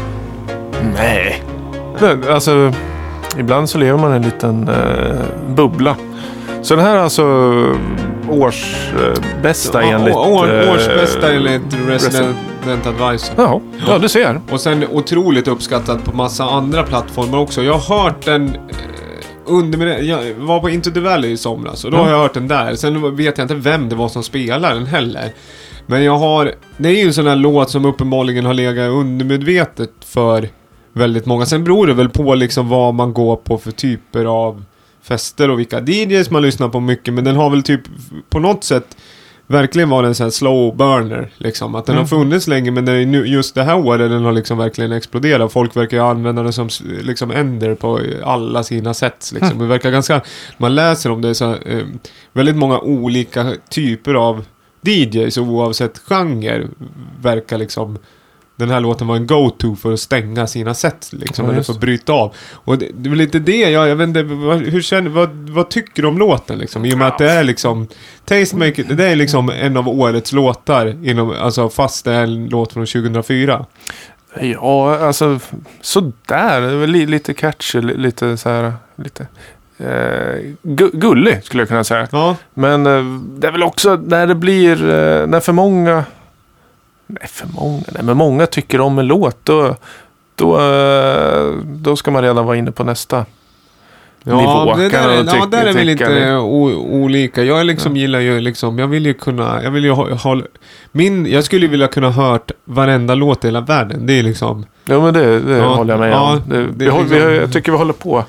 [0.96, 1.44] Nej.
[2.30, 2.74] Alltså,
[3.38, 5.96] ibland så lever man i en liten eh, bubbla.
[6.62, 7.24] Så den här är alltså
[8.30, 10.16] årsbästa Ja, enligt...
[10.16, 13.34] å- år, eh, årsbästa enligt Resident Advisor.
[13.38, 14.42] Ja, ja, du ser.
[14.52, 17.64] Och sen otroligt uppskattad på massa andra plattformar också.
[17.64, 18.56] Jag har hört den eh,
[19.46, 22.08] under min, Jag var på Into the Valley i somras och då Mm.
[22.10, 22.76] har jag hört den där.
[22.76, 25.32] Sen vet jag inte vem det var som spelade den heller.
[25.90, 26.54] Men jag har...
[26.78, 30.50] Det är ju en sån här låt som uppenbarligen har legat undermedvetet för
[30.94, 31.46] väldigt många.
[31.46, 34.64] Sen beror det väl på liksom vad man går på för typer av
[35.02, 37.14] fester och vilka DJs man lyssnar på mycket.
[37.14, 37.82] Men den har väl typ
[38.30, 38.98] på något sätt
[39.48, 41.32] verkligen varit en sån här slow burner.
[41.38, 41.76] Liksom.
[41.76, 44.32] Att den har funnits länge men det är nu, just det här året den har
[44.32, 45.52] liksom verkligen exploderat.
[45.52, 46.70] Folk verkar ju använda den som
[47.02, 49.32] liksom ender på alla sina sätt.
[49.34, 49.60] Liksom.
[49.60, 50.22] Det verkar ganska,
[50.58, 51.86] man läser om det så eh,
[52.34, 54.46] väldigt många olika typer av
[54.82, 56.68] DJs oavsett genre
[57.22, 57.98] verkar liksom
[58.56, 61.74] den här låten vara en go-to för att stänga sina set liksom, Ja, eller för
[61.74, 62.36] att bryta av.
[62.52, 65.70] Och det, det är lite det, jag, jag vet inte, vad, hur känner, vad, vad
[65.70, 66.86] tycker du om låten liksom?
[66.86, 67.88] I och med att det är liksom,
[68.26, 72.74] Tastemaker, det är liksom en av årets låtar, inom, alltså fast det är en låt
[72.74, 73.66] från 2004.
[74.42, 75.40] Ja, alltså
[75.82, 76.88] sådär.
[76.88, 79.28] Lite catchy, li- lite så här, lite
[80.64, 82.08] gu- gullig skulle jag kunna säga.
[82.12, 83.04] Ja, Men eh,
[83.40, 86.04] det är väl också när det blir, eh, när för många,
[87.08, 89.76] nej för många, nej men många tycker om en låt, då,
[90.36, 93.26] då, eh, då ska man redan vara inne på nästa.
[94.24, 97.44] ja Nivå, det där, är, ja, där är tycka lite olika.
[97.44, 100.42] Jag liksom gillar ju liksom, jag vill ju kunna, jag vill ju ha, ha
[100.92, 104.06] min, jag skulle ju vilja kunna hört varenda låt i hela världen.
[104.06, 106.42] Det är liksom, Ja men det, det Ja, håller jag med ja, om.
[106.50, 108.24] Det, det vi, håller- vi, liksom- jag tycker vi håller på.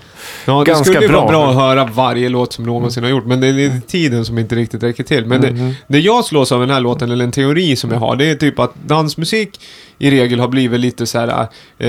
[0.45, 1.29] Ja, det Ganska skulle ju vara bra.
[1.31, 3.27] bra att höra varje låt som någonsin har gjort.
[3.27, 5.27] Men det är lite tiden som inte riktigt räcker till.
[5.27, 8.17] Men det, det jag slås av den här låten, eller en teori som jag har,
[8.17, 9.61] det är typ att dansmusik
[9.99, 11.29] i regel har blivit lite så här.
[11.79, 11.89] Eh,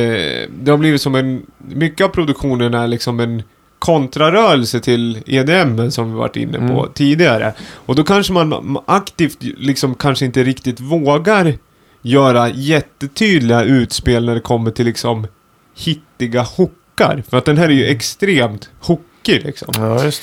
[0.62, 1.42] det har blivit som en...
[1.58, 3.44] Mycket av produktionen är liksom en
[3.80, 6.92] kontrarörelse till EDM som vi varit inne på Mm.
[6.94, 7.54] tidigare.
[7.74, 11.54] Och då kanske man aktivt liksom kanske inte riktigt vågar
[12.02, 15.28] göra jättetydliga utspel när det kommer till liksom
[15.78, 16.42] hittiga
[17.02, 17.24] hookar.
[17.30, 19.74] För att den här är ju extremt hookig liksom.
[19.78, 20.22] Ja, just.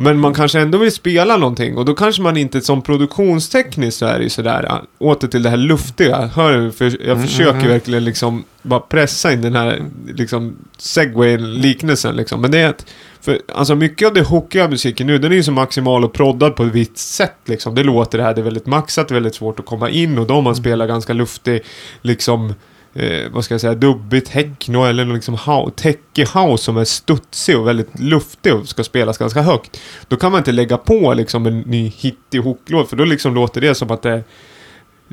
[0.00, 4.06] Men man kanske ändå vill spela någonting och då kanske man inte som produktionstekniskt så
[4.06, 4.64] är det ju sådär.
[4.64, 6.26] äh, Åter till det här luftiga.
[6.34, 6.72] Hör du?
[6.72, 7.72] För jag Mm, försöker mm, mm.
[7.72, 9.82] verkligen liksom bara pressa in den här
[10.14, 12.40] liksom segway-liknelsen liksom.
[12.40, 12.86] Men det är att,
[13.20, 16.56] för alltså mycket av det hookiga musiken nu, den är ju så maximal och proddad
[16.56, 17.74] på ett visst sätt liksom.
[17.74, 20.34] Det låter det här, det är väldigt maxat, väldigt svårt att komma in och då
[20.34, 20.44] Mm.
[20.44, 21.62] man spelar ganska luftig,
[22.02, 22.54] liksom
[22.94, 25.38] eh, vad ska jag säga, dubbig techno eller liksom
[25.76, 29.80] techie house som är studsig och väldigt luftig och ska spelas ganska högt.
[30.08, 33.60] Då kan man inte lägga på liksom en ny hittig hooklåt för då liksom låter
[33.60, 34.24] det som att det är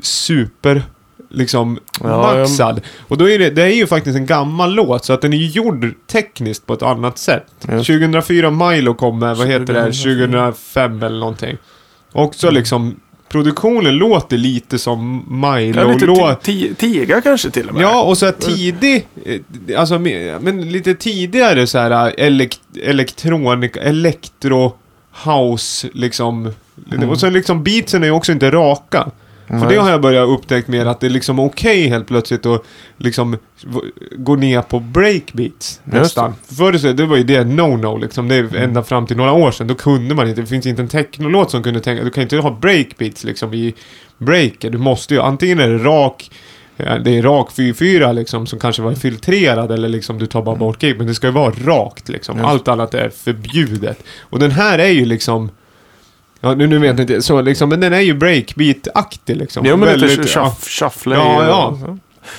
[0.02, 0.82] super
[1.30, 2.80] liksom Ja, maxad.
[3.08, 5.36] Och då är det, det är ju faktiskt en gammal låt så att den är
[5.36, 7.46] ju gjord tekniskt på ett annat sätt.
[7.68, 7.86] Just.
[7.86, 10.14] 2004 Milo kom med, vad heter det, 2004.
[10.14, 11.56] 2005 eller någonting.
[12.12, 15.80] Också liksom, produktionen låter lite som Milo.
[15.80, 17.82] Ja, lite låt- ti- ti- tiga kanske till och med.
[17.82, 23.80] Ja, och så här tidig, eh, alltså me- men lite tidigare så här elek elektronika,
[23.82, 24.74] elektro
[25.24, 26.52] house liksom.
[26.92, 27.08] Mm.
[27.10, 29.08] Och sen liksom beatsen är ju också inte raka.
[29.46, 29.68] För Nej.
[29.68, 32.62] det har jag börjat upptäcka mer att det är liksom okej helt plötsligt att
[32.96, 33.36] liksom
[34.16, 36.34] gå ner på breakbeats nästan.
[36.56, 38.28] Förr så det var ju det no-no liksom.
[38.28, 39.66] Det är ända fram till några år sedan.
[39.66, 42.36] Då kunde man inte, det finns inte en technolåt som kunde tänka, du kan inte
[42.36, 43.74] ha breakbeats liksom i
[44.18, 44.70] breaker.
[44.70, 46.30] Du måste ju, antingen är det rak
[46.78, 50.56] Ja, det är rak 4-4 liksom som kanske var filtrerad eller liksom du tar bara
[50.56, 50.96] bort gig.
[50.98, 52.44] Men det ska ju vara rakt liksom.
[52.44, 54.02] Allt annat är förbjudet.
[54.20, 55.50] Och den här är ju liksom...
[56.40, 59.66] Ja, nu, nu vet jag inte så liksom, men den är ju breakbeat-aktig liksom.
[59.66, 60.44] Jo, men lite Väldigt- ja.
[60.44, 61.14] shuff, shuffle.
[61.14, 61.78] Ja, ja.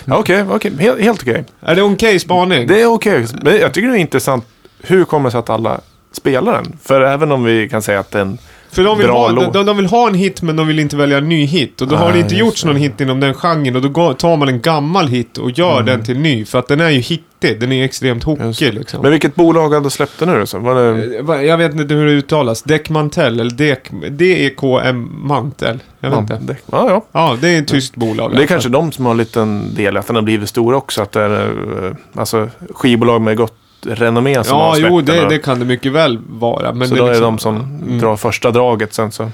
[0.05, 0.71] Ja, Okej, okej.
[0.79, 1.43] Helt, helt okej.
[1.61, 2.67] Är det okej spaning?
[2.67, 3.25] Det är okej.
[3.41, 4.45] Men jag tycker det är intressant.
[4.83, 5.79] Hur kommer det sig att alla
[6.11, 6.77] spelar den?
[6.83, 8.37] För även om vi kan säga att den...
[8.71, 10.95] För de vill, Bra ha, de, de vill ha en hit men de vill inte
[10.97, 11.81] välja en ny hit.
[11.81, 14.37] Och då har Nej, det inte gjorts någon hit inom den genren och då tar
[14.37, 16.45] man en gammal hit och gör den till ny.
[16.45, 16.99] För att den är ju
[17.41, 19.01] hittig, den är extremt Just hookig liksom.
[19.01, 20.59] Men vilket bolag hade släppt den nu då?
[20.59, 21.35] Var det...
[21.35, 22.61] Eh, Jag vet inte hur det uttalas.
[22.63, 25.79] Dekmantel eller Dek, D-E-K-M Mantel.
[25.99, 26.37] Jag vet inte.
[26.41, 27.05] det- Ja, ja.
[27.11, 28.35] Ja, det är ett tyst bolag.
[28.35, 31.01] Det är kanske de som har en liten del att den har blivit stor också.
[31.01, 31.41] Att det är
[31.85, 33.53] eh, alltså, skivbolag med gott
[33.85, 35.29] renommé som Ja, har släppt jo, den det, här.
[35.29, 36.73] det kan det mycket väl vara.
[36.73, 37.99] Men Så det då är liksom- de som Mm.
[37.99, 39.31] drar första draget sen så.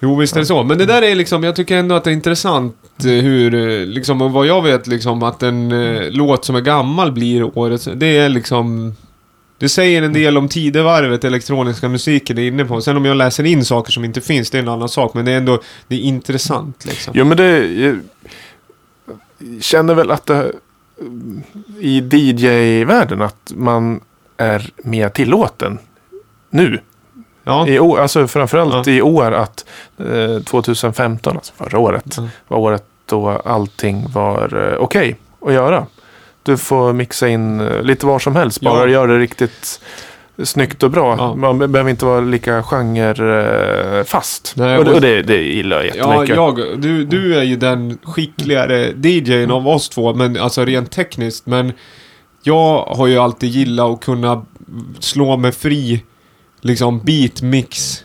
[0.00, 0.62] Jo, visst är det så.
[0.62, 4.32] Men det där är liksom, jag tycker ändå att det är intressant hur, eh, liksom,
[4.32, 8.28] vad jag vet liksom, att en eh, låt som är gammal blir årets, det är
[8.28, 8.94] liksom...
[9.58, 12.80] Det säger en del om tidevarvet elektroniska musiken är inne på.
[12.80, 15.14] Sen om jag läser in saker som inte finns, det är en annan sak.
[15.14, 17.12] Men det är ändå, det är intressant liksom.
[17.16, 17.66] Jo men det...
[17.76, 17.98] Jag
[19.60, 20.52] känner väl att det...
[21.80, 24.00] I DJ-världen att man
[24.36, 25.78] är mer tillåten
[26.50, 26.80] nu.
[27.44, 27.68] Ja.
[27.68, 28.92] I år, alltså framförallt Ja.
[28.92, 29.64] i år att
[29.98, 32.28] eh, 2015, alltså förra året, Ja.
[32.48, 35.86] var året då allting var eh, okej att göra.
[36.42, 38.88] Du får mixa in eh, lite var som helst, bara Ja.
[38.88, 39.80] göra det riktigt
[40.42, 41.16] snyggt och bra.
[41.18, 41.34] Ja.
[41.34, 44.52] Man be- behöver inte vara lika genrefast.
[44.56, 46.36] Nej, och och- det, det gillar jag Ja, jättemycket.
[46.36, 51.46] jag, du, du är ju den skickligare DJn av oss två, men alltså rent tekniskt.
[51.46, 51.72] Men
[52.42, 54.44] jag har ju alltid gillat att kunna
[55.00, 56.02] slå mig fri,
[56.60, 58.04] liksom beatmix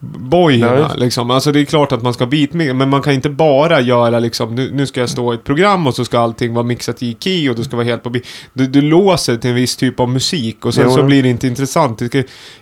[0.00, 1.30] bojorna liksom.
[1.30, 4.54] Alltså det är klart att man ska beatmixa, men man kan inte bara göra liksom,
[4.54, 7.16] nu, nu ska jag stå i ett program och så ska allting vara mixat i
[7.20, 8.24] key och det ska vara helt på beat.
[8.52, 10.94] Du, du låser till en viss typ av musik och sen Jo.
[10.94, 12.02] så blir det inte intressant.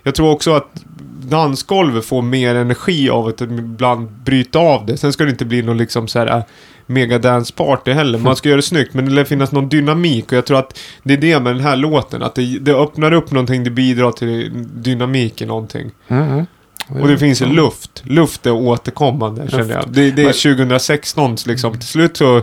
[0.03, 0.83] Jag tror också att
[1.21, 4.97] dansgolvet får mer energi av att ibland bryta av det.
[4.97, 6.43] Sen ska det inte bli någon liksom så här äh,
[6.85, 8.19] mega dance party heller.
[8.19, 10.79] Man ska göra det snyggt men det lär finnas någon dynamik och jag tror att
[11.03, 12.23] det är det med den här låten.
[12.23, 15.91] Att det, det öppnar upp någonting, det bidrar till dynamik i någonting.
[16.07, 16.45] Mm, mm.
[16.87, 18.03] Och det finns en luft.
[18.05, 19.85] Luft är återkommande känner jag.
[19.91, 21.73] Det, det är 2016 liksom.
[21.73, 22.41] Till slut så...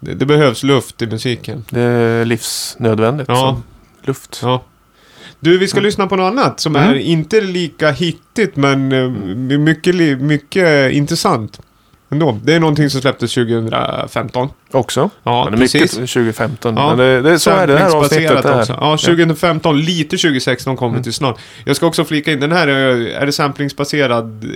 [0.00, 1.64] Det, det behövs luft i musiken.
[1.70, 3.28] Det är livsnödvändigt.
[3.28, 3.60] Ja.
[4.02, 4.40] luft.
[4.42, 4.64] Ja.
[5.40, 6.90] Du, vi ska lyssna på något annat som Mm.
[6.90, 9.08] är inte lika hittigt men eh,
[9.58, 11.60] mycket, mycket intressant.
[12.14, 12.38] Ändå.
[12.42, 14.48] Det är någonting som släpptes 2015.
[14.70, 15.10] Också.
[15.22, 16.12] Ja, Men det mycket precis.
[16.12, 16.76] 2015.
[16.76, 16.88] Ja.
[16.88, 18.28] Men det, det, så är det, det här avsnittet.
[18.28, 18.60] Samplingsbaserat Är.
[18.60, 18.72] också.
[18.80, 21.38] Ja, 2015, lite 2016 kommer vi till snart.
[21.64, 24.46] Jag ska också flika in, den här är, är det samplingsbaserad?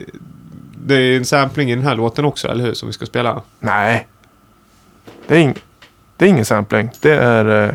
[0.86, 2.74] Det är en sampling i den här låten också, eller hur?
[2.74, 3.42] Som vi ska spela.
[3.60, 4.06] Nej.
[5.26, 5.54] Det är, ing,
[6.16, 6.90] det är ingen sampling.
[7.00, 7.74] Det är eh,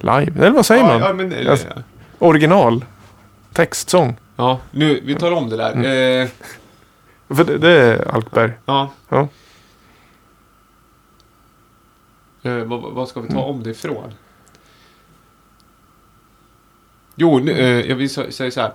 [0.00, 0.32] live.
[0.40, 1.00] Eller vad säger man?
[1.00, 1.66] Ja, ja, men, Alltså-
[2.18, 2.84] Original.
[3.52, 4.16] Textsång.
[4.36, 6.20] ja, nu, vi tar om det där.
[6.22, 6.28] Eh,
[7.28, 8.52] För det, det är Alkberg.
[8.66, 8.90] ja.
[9.08, 9.28] Ja.
[12.42, 14.14] Eh, vad, vad ska vi ta om det ifrån?
[17.14, 18.72] Jo, nu, eh, jag vill sä- säga så här.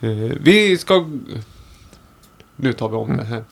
[0.00, 1.06] Eh, vi ska...
[2.56, 3.44] Nu tar vi om det här.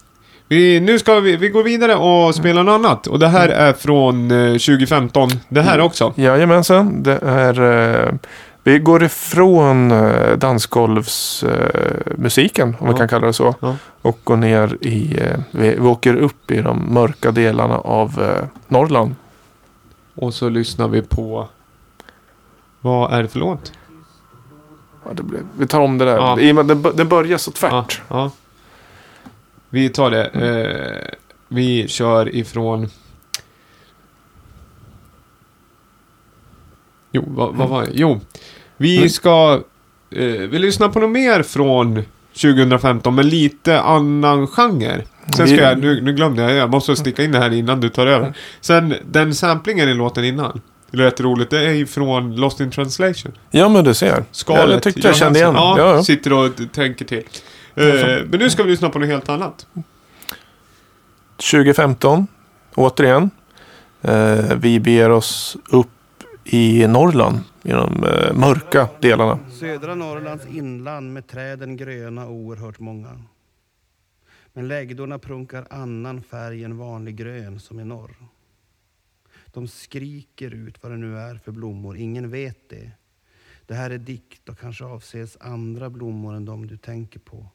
[0.48, 3.06] Vi, nu ska vi, vi gå vidare och spela något annat.
[3.06, 5.28] Och det här är från eh, 2015.
[5.48, 6.14] Det här också.
[6.16, 7.02] Jajamensan.
[7.02, 7.60] Det är...
[8.06, 8.14] Eh,
[8.64, 12.92] vi går ifrån eh, dansgolvsmusiken, musiken, om Ja.
[12.92, 13.54] vi kan kalla det så.
[13.60, 13.76] Ja.
[14.02, 15.18] Och går ner i...
[15.20, 19.14] Eh, vi, vi åker upp i de mörka delarna av eh, Norrland.
[20.14, 21.48] Och så lyssnar vi på...
[22.80, 23.72] Vad är det för låt?
[25.04, 26.16] Ja, det blir, vi tar om det där.
[26.16, 26.36] Ja.
[26.64, 28.00] Det, det börjar så Ja, tvärt.
[28.08, 28.30] ja.
[29.70, 30.26] Vi tar det.
[30.26, 31.14] Eh,
[31.48, 32.88] vi kör ifrån...
[37.12, 37.90] Jo, vad, vad var det?
[37.94, 38.20] Jo,
[38.76, 39.08] vi Mm.
[39.10, 39.62] ska...
[40.10, 42.02] Eh, vi lyssnar på något mer från
[42.42, 45.02] 2015, men lite annan genre.
[45.36, 47.88] Sen ska jag, nu, nu glömde jag, jag måste sticka in det här innan du
[47.88, 48.34] tar över.
[48.60, 50.60] Sen, den samplingen i låten innan.
[50.90, 53.32] Det lät roligt, det är ju från Lost in translation.
[53.50, 54.24] Ja, men du ser.
[54.30, 54.62] Skalet.
[54.62, 55.54] Ja, det tyckte jag kände igen.
[55.54, 56.04] Ja, Ja, ja.
[56.04, 57.22] sitter och tänker till.
[57.74, 57.84] Eh,
[58.30, 59.66] men nu ska vi lyssna på något helt annat.
[61.36, 62.26] 2015,
[62.74, 63.30] återigen.
[64.02, 65.88] Eh, vi beger oss upp
[66.52, 69.38] i Norrland, i de eh, mörka delarna.
[69.50, 73.22] Södra Norrlands inland med träden gröna och oerhört många.
[74.52, 78.16] Men läggdorna prunkar annan färg än vanlig grön som i norr.
[79.46, 82.90] De skriker ut vad det nu är för blommor, ingen vet det.
[83.66, 87.46] Det här är dikt och kanske avses andra blommor än de du tänker på.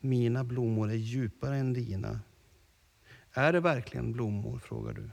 [0.00, 2.20] Mina blommor är djupare än dina.
[3.32, 5.10] Är det verkligen blommor, frågar du.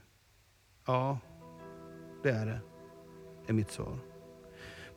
[0.85, 1.19] Ja,
[2.23, 2.59] det är det,
[3.47, 3.99] är mitt svar.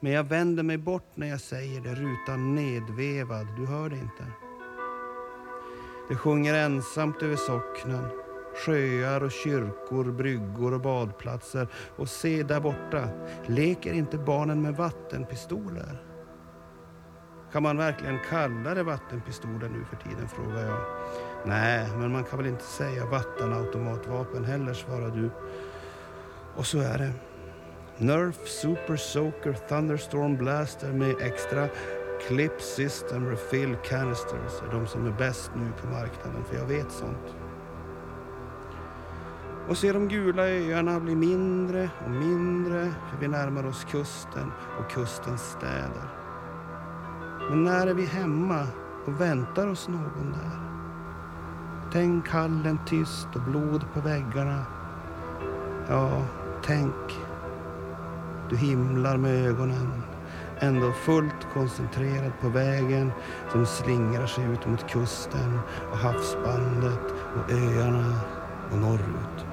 [0.01, 3.46] Men jag vänder mig bort när jag säger det, rutan nedvevad.
[3.57, 4.24] Du hör det inte.
[6.09, 8.05] Det sjunger ensamt över socknen.
[8.66, 11.68] Sjöar och kyrkor, bryggor och badplatser.
[11.96, 13.09] Och se där borta,
[13.46, 16.03] leker inte barnen med vattenpistoler?
[17.53, 20.80] Kan man verkligen kalla det vattenpistoler nu för tiden, frågar jag.
[21.46, 25.30] Nej, men man kan väl inte säga vattenautomatvapen heller, svarar du.
[26.57, 27.12] Och så är det.
[28.01, 31.68] Nerf Super Soaker Thunderstorm Blaster med extra
[32.26, 36.92] Clip System Refill Canisters är de som är bäst nu på marknaden, för jag vet
[36.92, 37.34] sånt.
[39.68, 44.90] Och se de gula öarna bli mindre och mindre för vi närmar oss kusten och
[44.90, 46.09] kustens städer.
[47.51, 48.66] Men när är vi hemma
[49.07, 50.61] och väntar oss någon där?
[51.92, 54.64] Tänk hallen tyst och blod på väggarna.
[55.88, 56.22] Ja,
[56.62, 57.30] tänk.
[58.51, 60.03] Du himlar med ögonen,
[60.61, 63.12] ändå fullt koncentrerad på vägen
[63.53, 68.20] som slingrar sig ut mot kusten och havsbandet och öarna
[68.70, 69.49] och norrut.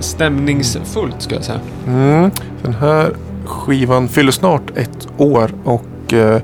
[0.00, 1.60] Stämningsfullt ska jag säga.
[1.86, 2.30] Mm.
[2.62, 3.12] Den här
[3.44, 6.42] skivan fyller snart ett år och eh,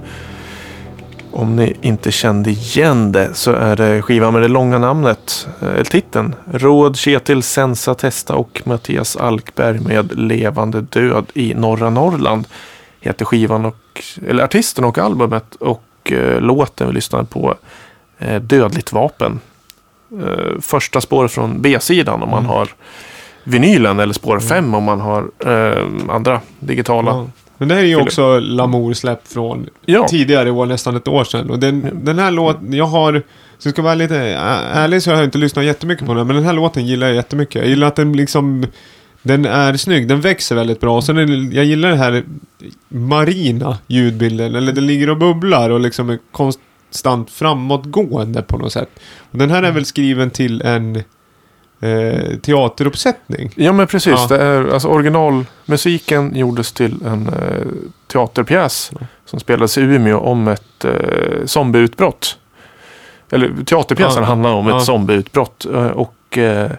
[1.31, 5.69] om ni inte kände igen det så är det skivan med det långa namnet, eh,
[5.69, 6.35] eller titeln.
[6.53, 12.47] Råd Kjetil Sensa Testa och Mattias Alkberg med Levande död i norra Norrland
[13.01, 17.55] heter skivan och, eller artisten och albumet och eh, låten vi lyssnade på
[18.19, 19.41] eh, Dödligt vapen.
[20.21, 22.69] Eh, första spåret från B-sidan om man har
[23.45, 27.11] vinylen eller spår 5 om man har eh, andra digitala.
[27.11, 27.27] Ja.
[27.59, 30.09] Men det här är ju också Lamour släpp från Ja.
[30.09, 31.51] tidigare år, nästan ett år sedan.
[31.51, 33.23] Och den, den här låten, jag har,
[33.59, 36.27] så jag ska vara lite ärlig så har jag inte lyssnat jättemycket på den.
[36.27, 37.55] Men den här låten gillar jag jättemycket.
[37.55, 38.67] Jag gillar att den liksom,
[39.23, 40.97] den är snygg, den växer väldigt bra.
[40.97, 42.25] Och sen är jag gillar den här
[42.89, 46.19] marina ljudbilden, eller den ligger och bubblar och liksom är
[46.93, 48.89] konstant framåtgående på något sätt.
[49.31, 50.97] Och den här är väl skriven till en
[51.81, 53.53] eh, teateruppsättning.
[53.57, 54.13] Ja men precis.
[54.13, 54.27] Ja.
[54.29, 57.67] Det är, alltså, originalmusiken gjordes till en eh,
[58.13, 58.91] teaterpjäs
[59.25, 62.39] som spelades i Umeå om ett eh, zombieutbrott.
[63.31, 64.29] Eller teaterpjäsen Ja.
[64.29, 64.79] handlar om Ja.
[64.79, 65.65] ett zombieutbrott.
[65.75, 66.71] Eh, och eh,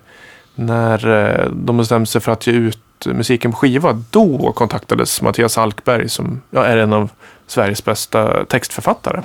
[0.56, 5.58] när eh, de bestämde sig för att ge ut musiken på skiva då kontaktades Mattias
[5.58, 7.10] Alkberg som ja, är en av
[7.48, 9.22] Sveriges bästa textförfattare.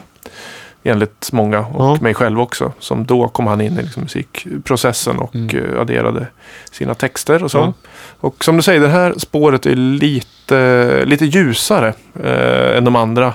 [0.83, 1.99] Enligt många och Ja.
[2.01, 2.73] mig själv också.
[2.79, 5.57] Som då kom han in i liksom musikprocessen och Mm.
[5.75, 6.27] eh, adderade
[6.73, 7.59] sina texter och så.
[7.59, 7.73] Ja.
[8.21, 13.35] Och som du säger, det här spåret är lite, lite ljusare eh, än de andra.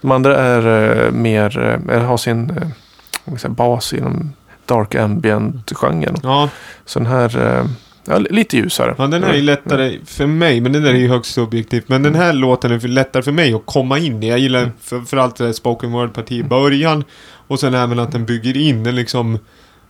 [0.00, 0.66] De andra är
[1.06, 4.32] eh, mer, eh, har sin eh, säga, bas inom
[4.66, 6.16] dark ambient-genren.
[6.22, 6.48] Ja,
[6.84, 7.64] Så den här, eh,
[8.04, 8.94] ja, lite ljusare.
[8.98, 11.88] Ja, den här är lättare för mig, men den där är ju högst subjektivt.
[11.88, 14.28] Men den här låten är lättare för mig att komma in i.
[14.28, 17.04] Jag gillar för, för allt det där spoken word-parti i början.
[17.46, 19.38] Och sen även att den bygger in den liksom...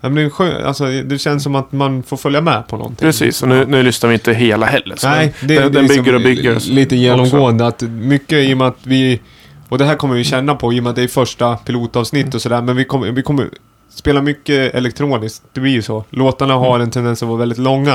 [0.01, 3.07] Ja, men den skön, alltså, det känns som att man får följa med på någonting.
[3.07, 4.97] Precis, och nu, nu lyssnar vi inte hela heller.
[5.05, 6.71] Nej, det, den, det den liksom bygger och bygger.
[6.71, 7.67] Lite genomgående.
[7.67, 9.21] Att mycket i och med att vi...
[9.69, 12.35] Och det här kommer vi känna på i och med att det är första pilotavsnitt
[12.35, 12.63] och sådär.
[12.63, 13.49] Men vi kommer, vi kommer
[13.91, 15.43] spelar mycket elektroniskt.
[15.53, 16.05] Det blir ju så.
[16.11, 17.95] Låtarna har en tendens att vara väldigt långa.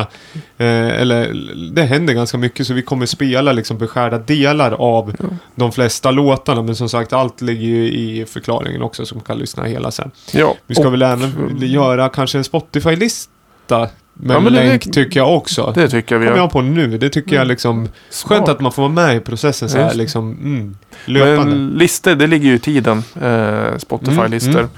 [0.57, 1.33] Eh, eller
[1.73, 5.15] det händer ganska mycket så vi kommer spela liksom beskärda delar av
[5.55, 6.61] de flesta låtarna.
[6.61, 10.11] Men som sagt, allt ligger ju i förklaringen också som kan lyssna hela sen.
[10.33, 10.55] Ja.
[10.67, 15.19] Vi ska och- väl även göra kanske en Spotify-lista med Ja, men det- länk tycker
[15.19, 15.71] jag också.
[15.75, 16.97] Det tycker jag vi kommer jag på nu.
[16.97, 17.89] Det tycker jag liksom...
[18.09, 18.29] Smart.
[18.37, 19.97] Skönt att man får vara med i processen så Ja, här det.
[19.97, 20.31] liksom.
[20.31, 21.55] Mm, löpande.
[21.55, 23.03] Men listor, det ligger ju i tiden.
[23.21, 24.49] Eh, Spotify-listor.
[24.51, 24.69] Mm, mm.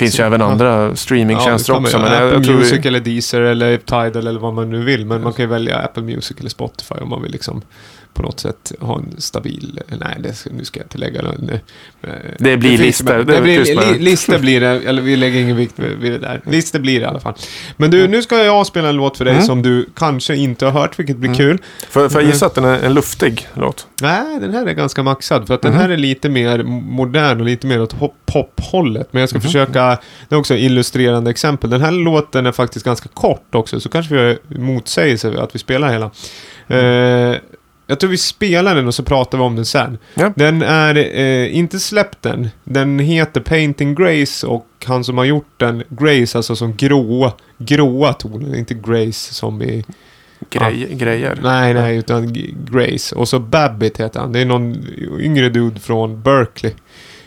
[0.00, 0.46] Finns Så- ju även ja.
[0.50, 1.98] andra streamingtjänster kommer- också.
[1.98, 5.06] Men Apple jag, jag Music vi, eller Deezer eller Tidal eller vad man nu vill.
[5.06, 7.62] Men man kan ju välja Apple Music eller Spotify om man vill liksom
[8.14, 9.80] på något sätt ha en stabil...
[9.88, 11.50] Nej, det, nu ska jag inte lägga någon...
[12.02, 13.92] eh, Det blir listor, Det, det blir, tyst med det.
[13.92, 16.40] li, listor blir det, eller vi lägger ingen vikt vid det där.
[16.46, 17.34] Listor blir det i alla fall.
[17.76, 19.46] Men du, nu ska jag spela en låt för dig Mm.
[19.46, 21.36] som du kanske inte har hört, vilket blir Mm.
[21.38, 21.58] kul.
[21.88, 23.86] för, för jag gissa att den är en luftig låt.
[24.02, 25.46] Nej, den här är ganska maxad.
[25.46, 25.80] För att den Mhm.
[25.80, 27.94] här är lite mer modern och lite mer åt
[28.26, 29.08] pophållet.
[29.10, 29.98] Men jag ska försöka,
[30.28, 31.70] det är också illustrerande exempel.
[31.70, 33.80] Den här låten är faktiskt ganska kort också.
[33.80, 36.10] Så kanske vi har motsägelse att vi spelar hela.
[36.68, 37.36] Eh,
[37.90, 39.98] jag tror vi spelar den och så pratar vi om den sen.
[40.14, 40.32] Ja.
[40.36, 42.48] Den är eh, inte släppt än.
[42.64, 48.12] Den heter Painting Grace och han som har gjort den, Grace alltså som gråa, gråa
[48.12, 49.84] toner, inte Grace som i...
[50.50, 51.38] Grej, Grejer.
[51.42, 52.32] Nej, nej, utan
[52.70, 53.14] Grace.
[53.14, 54.32] Och så Babbitt heter han.
[54.32, 54.86] Det är någon
[55.20, 56.72] yngre dude från Berkeley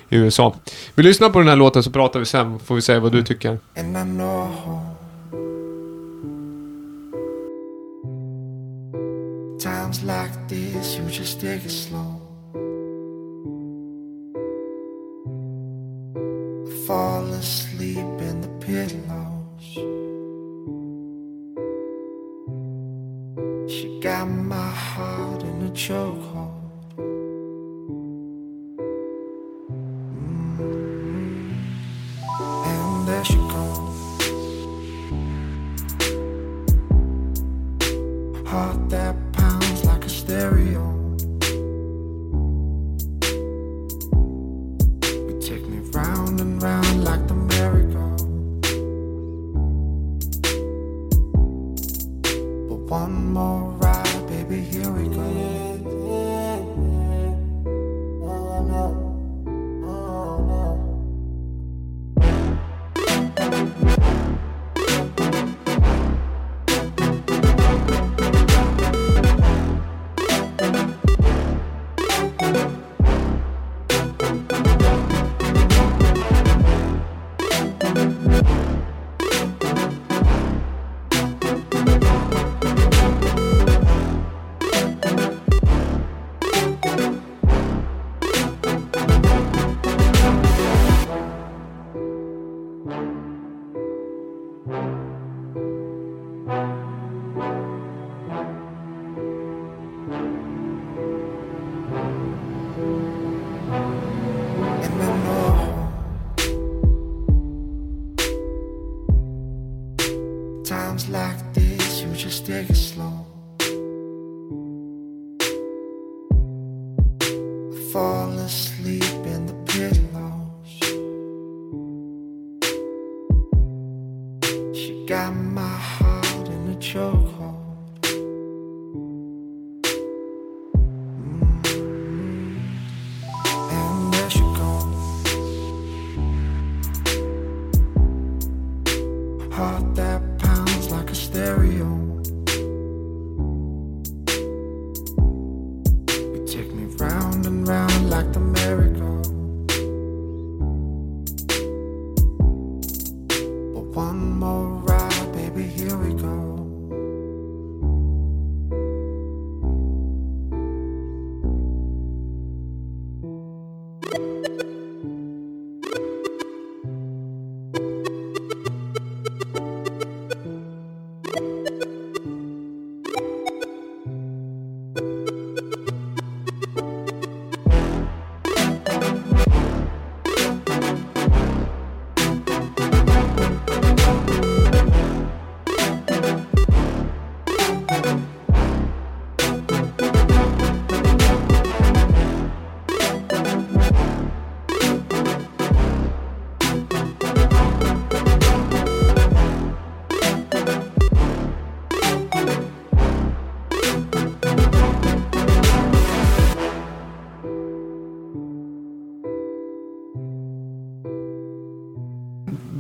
[0.09, 0.55] i USA.
[0.95, 2.59] Vi lyssnar på den här låten så pratar vi sen.
[2.59, 3.59] Får vi säga vad du tycker.
[9.64, 12.20] Times like this you just take it slow.
[16.86, 19.66] Fall asleep in the pillows.
[23.72, 26.59] She got my heart in a chokehold.
[30.57, 31.53] Mm-hmm.
[32.66, 33.99] And there she goes.
[38.45, 39.16] Heart that
[40.24, 41.03] stereo.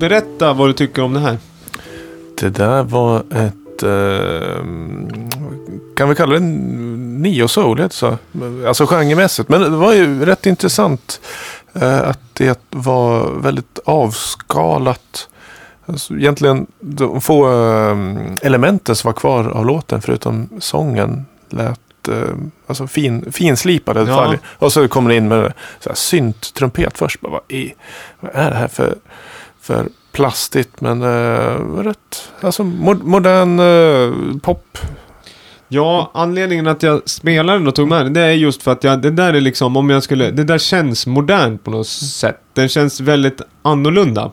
[0.09, 1.37] Berätta vad du tycker om det här.
[2.39, 3.83] Det där var ett...
[3.83, 4.63] Eh,
[5.95, 7.81] kan vi kalla det neo-soul?
[8.67, 9.49] Alltså genremässigt.
[9.49, 11.21] Men det var ju rätt intressant
[11.73, 15.29] eh, att det var väldigt avskalat.
[15.85, 17.97] Alltså, egentligen de få eh,
[18.41, 22.35] elementen som var kvar av låten förutom sången lät eh,
[22.67, 24.05] alltså fin, finslipade Ja.
[24.05, 24.39] detaljer.
[24.45, 27.21] Och så kommer det in med så här synt-trumpet först.
[27.21, 27.73] Bara, vad, i,
[28.19, 28.95] vad är det här för,
[29.63, 34.77] för plastigt men eh, rätt alltså, mo- modern eh, pop.
[35.67, 38.83] Ja, anledningen att jag spelade den och tog med den, det är just för att
[38.83, 42.39] jag, det där är liksom, om jag skulle, det där känns modernt på något sätt.
[42.53, 44.31] Den känns väldigt annorlunda.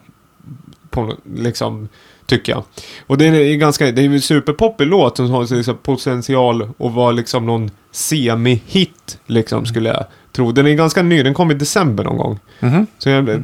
[0.90, 1.88] På, liksom,
[2.26, 2.64] tycker jag.
[3.06, 7.12] Och det är ganska, det är en superpoppig låt som har liksom potential att vara
[7.12, 10.52] liksom någon semi-hit, liksom, skulle jag tro.
[10.52, 12.38] Den är ganska ny, den kom i december någon gång.
[12.60, 12.86] Mhm.
[12.98, 13.42] Så jag,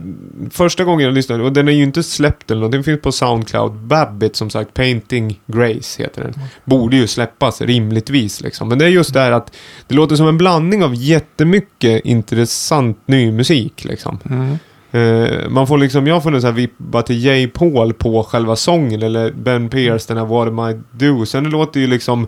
[0.51, 3.13] första gången jag lyssnade, och den är ju inte släppt eller något, den finns på
[3.13, 3.73] Soundcloud.
[3.73, 6.35] Babbit som sagt, Painting Grace heter den.
[6.65, 8.69] Borde ju släppas rimligtvis liksom.
[8.69, 9.53] Men det är just det här att
[9.87, 14.19] det låter som en blandning av jättemycket intressant ny musik liksom.
[14.31, 14.59] Mm.
[14.91, 17.49] Eh, man får liksom, jag får en sån här vibba till J.
[17.49, 21.27] Paul på själva sången eller Ben Pierce, den här What Am I Do.
[21.27, 22.27] Sen det låter ju liksom,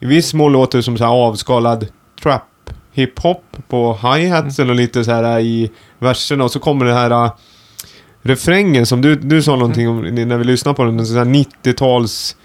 [0.00, 1.86] i viss mån låter det som så här avskalad
[2.22, 2.42] trap
[2.92, 7.32] hiphop på hi-hatsen och lite så här i verserna och så kommer det här äh,
[8.22, 11.24] refrängen som du, du sa någonting om när vi lyssnade på den, en sån här
[11.24, 12.36] 90-tals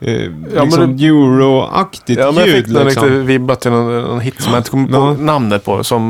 [0.00, 3.04] eh, men liksom det- euro-aktigt Ja, men jag ljud fick den liksom.
[3.08, 5.12] lite vibba till någon, någon hit som jag inte kommer på Ja.
[5.24, 5.84] namnet på.
[5.84, 6.08] Som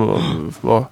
[0.61, 0.85] var.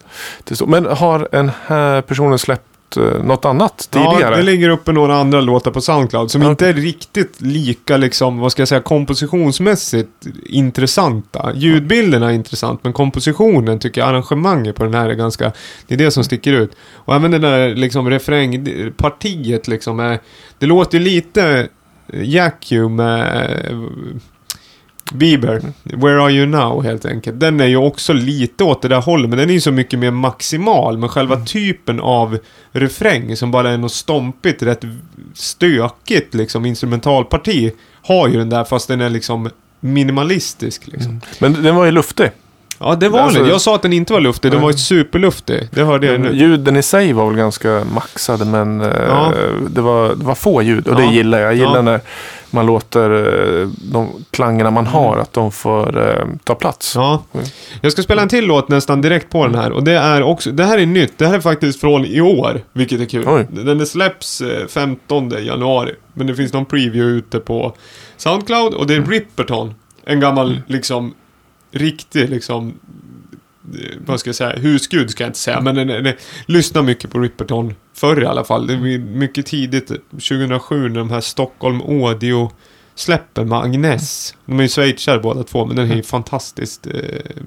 [0.66, 4.20] Men har den här personen släppt eh, något annat tidigare?
[4.20, 6.50] Ja, det ligger uppe några andra låtar på Soundcloud som Ja.
[6.50, 11.52] inte är riktigt lika liksom, vad ska jag säga, kompositionsmässigt intressanta.
[11.54, 15.52] Ljudbilderna är intressant, men kompositionen tycker jag, arrangemanget på den här är ganska,
[15.86, 16.76] det är det som sticker ut.
[16.94, 20.18] Och även det där liksom refrängpartiet liksom är,
[20.58, 21.68] det låter lite
[22.12, 23.78] Jack You med eh,
[25.12, 27.40] Bieber, Where Are You Now helt enkelt.
[27.40, 29.98] Den är ju också lite åt det där hållet, men den är ju så mycket
[29.98, 30.98] mer maximal.
[30.98, 32.38] Men själva typen av
[32.72, 34.84] refräng som bara är något stompigt, rätt
[35.34, 39.50] stökigt liksom instrumentalparti har ju den där fast den är liksom
[39.80, 41.20] minimalistisk liksom.
[41.38, 42.30] Men den var ju luftig.
[42.78, 43.48] Ja, det var Alltså- den.
[43.48, 45.68] Jag sa att den inte var luftig, den var ju superluftig.
[45.70, 46.32] Det hörde jag nu.
[46.32, 49.32] Ljuden i sig var väl ganska maxade men eh, Ja.
[49.70, 51.06] det, var, det var få ljud och Ja.
[51.06, 51.46] det gillar jag.
[51.48, 51.82] Jag gillar Ja.
[51.82, 52.00] när
[52.54, 53.10] man låter
[53.60, 56.94] eh, de klangerna man har att de får eh, ta plats.
[56.94, 57.22] Ja.
[57.32, 57.46] Mm.
[57.80, 59.72] Jag ska spela en till låt nästan direkt på den här.
[59.72, 61.18] Och det är också, det här är nytt.
[61.18, 63.24] Det här är faktiskt från i år, vilket är kul.
[63.28, 63.46] Oj.
[63.50, 65.94] Den släpps eh, 15 januari.
[66.14, 67.74] Men det finns någon preview ute på
[68.16, 69.10] Soundcloud och det är Mm.
[69.10, 69.74] Ripperton.
[70.04, 71.14] En gammal, liksom,
[71.70, 72.74] riktig, liksom, eh,
[74.06, 76.14] vad ska jag säga, husgud ska jag inte säga, men den,
[76.46, 78.66] lyssnar mycket på Ripperton förr i alla fall.
[78.66, 82.50] Det var mycket tidigt, 2007, när de här Stockholm Audio
[82.94, 84.34] släppen med Agnes.
[84.46, 86.92] De är ju schweizare båda två, men den är ju fantastiskt eh,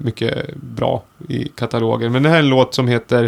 [0.04, 2.12] mycket bra i katalogen.
[2.12, 3.24] Men det här är en låt som heter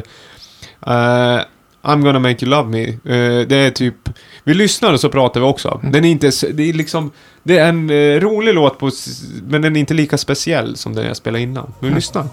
[0.86, 1.40] eh,
[1.82, 2.88] I'm gonna make you love me.
[2.88, 4.08] Eh, det är typ,
[4.44, 5.80] vi lyssnar och så pratar vi också.
[5.82, 7.10] Den är inte, det är liksom,
[7.42, 8.90] det är en eh, rolig låt på,
[9.42, 11.72] men den är inte lika speciell som den jag spelade innan.
[11.80, 12.26] Men vi lyssnar.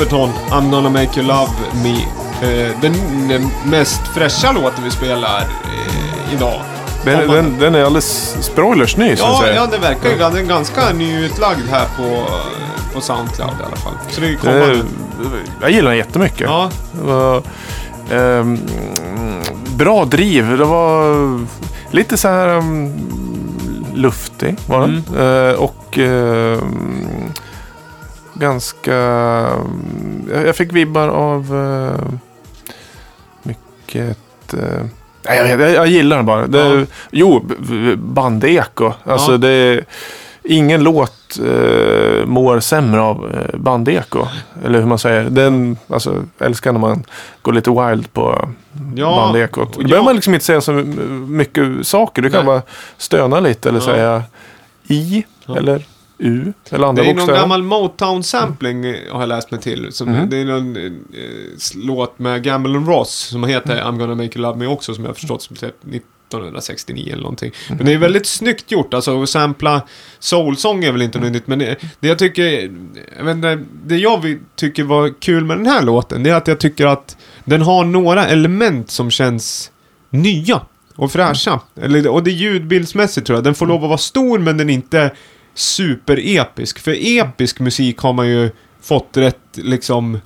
[0.00, 1.50] Ripperton, I'm gonna make you love
[1.82, 1.94] me.
[2.42, 2.92] Eh, den,
[3.64, 6.60] mest fräscha låten vi spelar eh, idag.
[7.04, 9.54] Den, man- den, den är alldeles spoilers ny så Ja, säga.
[9.54, 12.24] ja, det verkar ju den är ganska nyutlagd här på,
[12.94, 13.92] på Soundcloud i alla fall.
[14.10, 14.64] Så det kommande.
[14.66, 14.82] är,
[15.60, 16.40] jag gillar den jättemycket.
[16.40, 16.70] Ja,
[17.02, 17.42] var,
[18.12, 18.58] ehm,
[19.76, 20.58] bra driv.
[20.58, 21.14] Det var
[21.90, 22.92] lite så här um,
[23.94, 25.04] luftig var den.
[25.18, 27.19] Eh, och ehm,
[28.40, 28.94] ganska...
[30.32, 32.12] jag jag fick vibbar av uh,
[33.42, 34.18] mycket...
[34.54, 34.60] Uh,
[35.28, 36.46] nej, jag, jag, jag gillar den bara.
[36.46, 36.86] Det, Ja.
[37.10, 37.46] Jo,
[37.96, 38.92] bandeko.
[39.04, 39.38] Alltså Ja.
[39.38, 39.84] det är...
[40.42, 44.26] Ingen låt eh, mår sämre av eh, bandeko.
[44.64, 45.24] Eller hur man säger.
[45.24, 47.04] Den, alltså, älskar när man
[47.42, 48.48] går lite wild på
[48.96, 49.16] ja.
[49.16, 49.72] bandekot.
[49.72, 49.88] Då Ja.
[49.88, 52.22] behöver man liksom inte säga så mycket saker.
[52.22, 52.46] Du kan Nej.
[52.46, 52.62] bara
[52.96, 53.84] stöna lite eller Ja.
[53.84, 54.22] säga
[54.88, 55.24] i
[55.56, 55.82] eller
[56.20, 57.38] u eller Det andra är någon bokstäver.
[57.40, 59.92] gammal Motown-sampling eh, har jag läst mig till.
[59.92, 60.30] Som, Mhm.
[60.30, 60.92] Det är någon eh,
[61.74, 63.94] låt med Gamble Ross som heter Mm.
[63.94, 67.22] I'm gonna make you love me också som jag har förstått som typ 1969 eller
[67.22, 67.52] någonting.
[67.66, 67.76] Mm.
[67.76, 68.94] Men det är väldigt snyggt gjort.
[68.94, 69.82] Alltså att sampla
[70.18, 71.46] soulsång är väl inte något nytt.
[71.46, 72.70] Men det, det jag tycker,
[73.18, 76.48] jag vet inte, det jag tycker var kul med den här låten det är att
[76.48, 79.70] jag tycker att den har några element som känns
[80.10, 80.60] nya
[80.96, 81.60] och fräscha.
[81.80, 83.44] Eller, och det är ljudbildsmässigt tror jag.
[83.44, 85.10] Den får lov att vara stor men den är inte
[85.60, 86.78] superepisk.
[86.78, 88.50] För episk musik har man ju
[88.82, 90.18] fått rätt liksom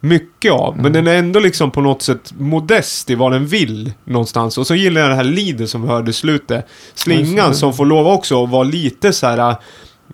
[0.00, 0.78] mycket av.
[0.78, 4.58] Men den är ändå liksom på något sätt modest i vad den vill någonstans.
[4.58, 6.66] Och så gillar jag det här leadet som vi hörde i slutet.
[6.94, 9.56] Slingan som får lov också att vara lite så här.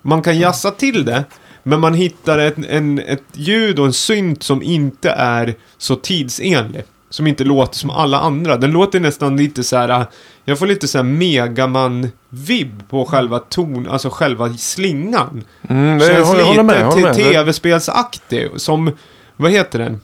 [0.03, 1.24] Man kan jassa till det.
[1.62, 6.85] Men man hittar ett, en, ett ljud och en synt som inte är så tidsenlig.
[7.17, 8.57] Som inte låter som alla andra.
[8.57, 10.07] Den låter nästan lite så här.
[10.45, 15.45] Jag får lite så här Megaman-vibb på själva ton, alltså själva slingan.
[15.69, 16.85] Mm, det, Känns håller- håller med.
[16.87, 17.17] Håller med.
[17.17, 18.49] lite tv-spelsaktig.
[18.57, 18.91] Som,
[19.37, 20.01] vad heter den?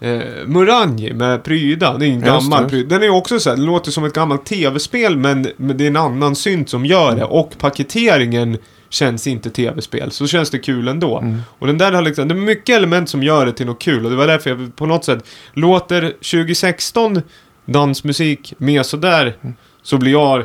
[0.00, 1.98] Eh, Murangi med Pryda.
[1.98, 2.68] Det är en gammal.
[2.68, 2.98] Pryda.
[2.98, 5.88] Den är också så här, den låter som ett gammalt tv-spel men, men det är
[5.88, 7.24] en annan synt som gör det.
[7.24, 10.10] Och paketeringen känns inte tv-spel.
[10.10, 11.18] Så känns det kul ändå.
[11.18, 11.40] Mm.
[11.58, 14.04] Och den där har liksom, det är mycket element som gör det till något kul.
[14.04, 17.22] Och det var därför jag på något sätt låter 2016
[17.64, 19.36] dansmusik med sådär.
[19.82, 20.44] Så blir jag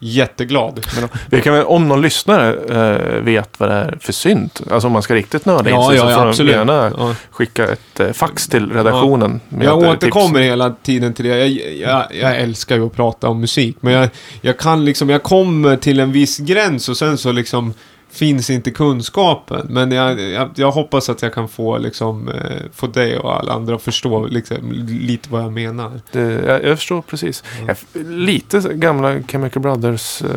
[0.00, 0.86] jätteglad.
[1.00, 4.92] Men, Vi kan om någon lyssnare eh, vet vad det är för synt, alltså om
[4.92, 7.14] man ska riktigt nörda in sig, så får de gärna Ja.
[7.30, 9.40] skicka ett eh, fax till redaktionen.
[9.48, 11.38] med Jag eh, återkommer hela tiden till det.
[11.38, 13.76] Jag, jag, jag älskar ju att prata om musik.
[13.80, 14.08] Men jag,
[14.40, 17.74] jag kan liksom, jag kommer till en viss gräns och sen så liksom
[18.12, 19.66] finns inte kunskapen.
[19.70, 22.34] Men jag, jag, jag hoppas att jag kan få liksom, eh,
[22.74, 26.00] få dig och alla andra att förstå liksom, lite vad jag menar.
[26.12, 27.44] Det, jag, jag förstår precis.
[27.66, 30.22] Jag, lite gamla Chemical Brothers.
[30.22, 30.28] Eh,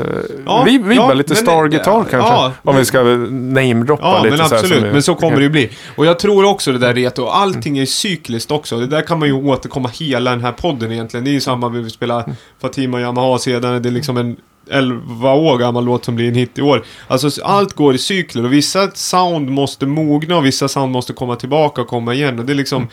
[0.46, 2.18] Ja, vi vibbar ja, lite men- Star Guitar kanske.
[2.18, 4.38] ja, om vi ska namedroppa Ja, lite.
[4.38, 4.94] men så här som absolut.
[4.94, 5.70] Men så kommer det ju bli.
[5.96, 7.26] Och jag tror också det där reto.
[7.28, 7.80] Allting är Mm.
[7.80, 8.80] ju cykliskt också.
[8.80, 11.24] Det där kan man ju återkomma hela den här podden egentligen.
[11.24, 12.36] Det är ju samma vi spelar Mm.
[12.62, 13.82] Fatima Yamaha sedan.
[13.82, 14.36] Det är liksom en
[14.70, 16.84] 11 år gammal låt som blir en hit i år.
[17.08, 21.36] Alltså allt går i cykler och vissa sound måste mogna och vissa sound måste komma
[21.36, 22.40] tillbaka och komma igen.
[22.40, 22.92] Och det är liksom Mm.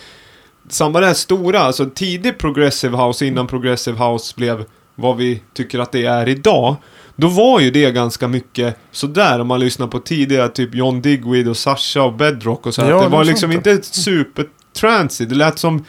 [0.68, 4.64] samma det här stora, alltså tidig progressive house innan progressive house blev
[4.94, 6.76] vad vi tycker att det är idag.
[7.16, 11.48] Då var ju det ganska mycket sådär om man lyssnar på tidiga typ John Digweed
[11.48, 12.80] och Sasha och Bedrock och så.
[12.80, 13.66] Ja, det det var liksom sant.
[13.66, 14.46] inte super
[14.80, 15.24] trancy.
[15.26, 15.84] Det lät som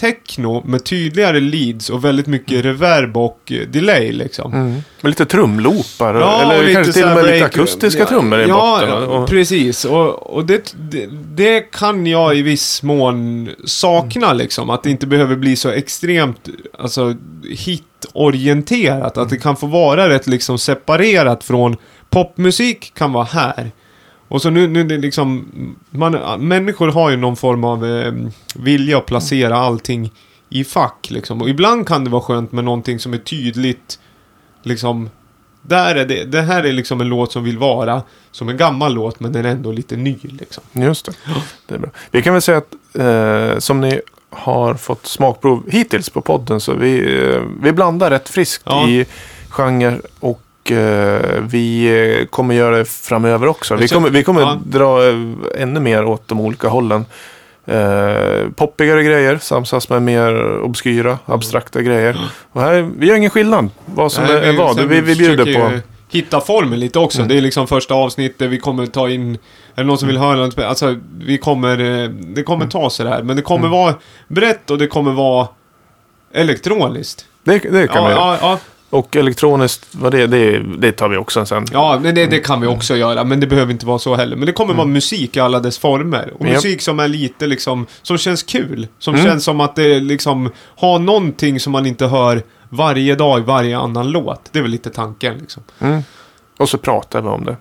[0.00, 4.52] techno med tydligare leads och väldigt mycket reverb och eh, delay liksom.
[4.52, 4.72] Mm.
[5.00, 6.14] Med lite trumloopar.
[6.14, 8.88] Ja, eller lite kanske till och med lite akustiska ja, trummor i ja, botten.
[8.88, 9.84] Ja, Och, precis.
[9.84, 14.70] Och, och det, det, det kan jag i viss mån sakna liksom.
[14.70, 17.14] Att det inte behöver bli så extremt alltså,
[17.50, 19.18] hitorienterat.
[19.18, 21.76] Att det kan få vara rätt liksom separerat från
[22.10, 23.70] popmusik kan vara här.
[24.28, 25.48] Och så nu, nu det är liksom,
[25.90, 26.12] man,
[26.48, 28.12] människor har ju någon form av eh,
[28.54, 30.12] vilja att placera allting
[30.48, 31.42] i fack liksom.
[31.42, 33.98] Och ibland kan det vara skönt med någonting som är tydligt,
[34.62, 35.10] liksom,
[35.62, 38.94] där är det, det här är liksom en låt som vill vara som en gammal
[38.94, 40.62] låt men den är ändå lite ny liksom.
[40.72, 41.12] Just det.
[41.66, 41.90] det är bra.
[42.10, 44.00] Vi kan väl säga att eh, som ni
[44.30, 48.88] har fått smakprov hittills på podden så vi, eh, vi blandar rätt friskt Ja.
[48.88, 49.06] i
[49.48, 50.40] genre och
[50.72, 53.76] eh, vi kommer göra det framöver också.
[53.76, 54.58] Vi kommer, vi kommer ja.
[54.64, 55.14] dra eh,
[55.62, 57.04] ännu mer åt de olika hållen.
[57.66, 62.30] Eh, poppigare grejer samsas med mer obskyra, abstrakta grejer.
[62.52, 64.76] Och här, vi gör ingen skillnad vad som Nej, är, är vad.
[64.76, 65.70] sen Vi, vi bjuder på...
[66.10, 67.18] Hitta formen lite också.
[67.18, 67.28] Mm.
[67.28, 69.34] Det är liksom första avsnittet, vi kommer ta in...
[69.74, 70.58] Är det någon som vill höra något?
[70.58, 72.02] Alltså, vi kommer...
[72.02, 72.70] eh, Det kommer Mm.
[72.70, 73.22] ta sig det här.
[73.22, 73.94] Men det kommer vara
[74.28, 75.48] brett och det kommer vara
[76.32, 77.24] elektroniskt.
[77.44, 78.20] Det, det kan Ja, vi göra.
[78.20, 78.58] ja, ja.
[78.90, 81.66] Och elektroniskt, vad det, det, det tar vi också sen.
[81.72, 84.36] Ja, det, det kan vi också göra, men det behöver inte vara så heller.
[84.36, 86.32] Men det kommer vara musik i alla dess former.
[86.38, 86.54] Och Japp.
[86.54, 88.86] musik som är lite liksom, som känns kul.
[88.98, 89.26] Som Mm.
[89.26, 93.78] känns som att det liksom har någonting som man inte hör varje dag i varje
[93.78, 94.40] annan låt.
[94.52, 95.62] Det är väl lite tanken liksom.
[95.80, 96.02] Mm.
[96.58, 97.56] Och så pratar vi om det.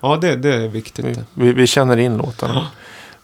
[0.00, 1.04] Ja, det, det är viktigt.
[1.04, 2.66] Vi, vi, vi känner in låtarna.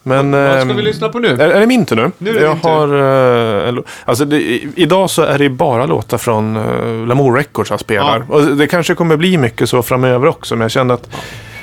[0.09, 1.29] Men, Vad ska ehm, vi lyssna på nu?
[1.29, 2.11] Är, är det min tur nu?
[2.19, 4.41] Nu är jag har, eh, alltså det,
[4.75, 8.23] idag så är det bara låtar från uh, Lamour Records jag spelar.
[8.29, 10.57] Och det kanske kommer bli mycket så framöver också.
[10.57, 11.09] Men jag känner att,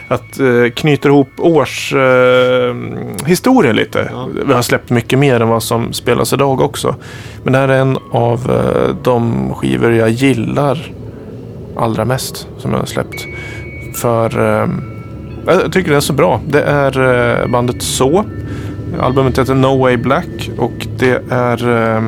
[0.08, 4.10] att eh, knyter ihop årshistorien historien lite.
[4.12, 4.28] Ja.
[4.48, 6.96] Vi har släppt mycket mer än vad som spelas idag också.
[7.44, 10.92] Men det här är en av eh, de skivor jag gillar
[11.78, 13.28] allra mest som jag har släppt.
[14.02, 14.68] För eh,
[15.46, 16.42] jag tycker det är så bra.
[16.48, 18.26] Det är eh, bandet Så.
[19.00, 22.04] Albumet heter No Way Black och det är eh,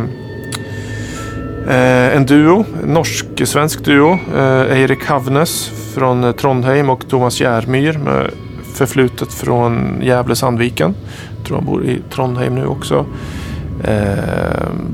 [1.67, 4.19] eh, en duo, en norsk-svensk duo.
[4.69, 8.31] Eirik Havnes från Trondheim och Thomas Järmyr med
[8.73, 10.93] förflutet från Gävle-Sandviken.
[11.37, 13.05] Jag tror han bor i Trondheim nu också.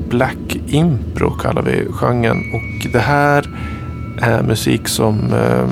[0.08, 3.44] Black Impro kallar vi genren och det här
[4.20, 5.68] är musik som eh,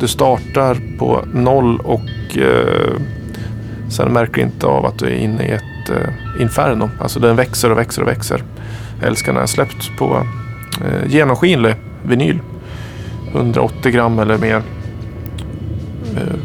[0.00, 3.00] du startar på noll och eh,
[3.90, 6.90] sen märker du inte av att du är inne i ett eh, inferno.
[7.00, 8.42] Alltså den växer och växer och växer.
[9.00, 10.26] Jag älskar när jag släppt på
[10.84, 12.38] eh, genomskinlig vinyl.
[13.32, 14.56] 180 gram eller mer.
[14.56, 14.62] Eh,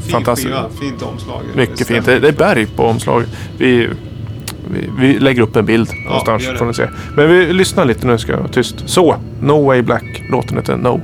[0.01, 0.47] Fin fantastiskt.
[0.47, 1.41] skiva, fint omslag.
[1.55, 2.05] Mycket fint.
[2.05, 3.29] Det, är berg på omslaget.
[3.57, 3.89] Vi,
[4.71, 6.57] vi, vi lägger upp en bild någonstans gör det.
[6.57, 6.87] får ni se.
[7.15, 8.75] Men vi lyssnar lite nu ska jag vara tyst.
[8.85, 10.23] Så, No Way Black.
[10.29, 11.01] Låten heter No.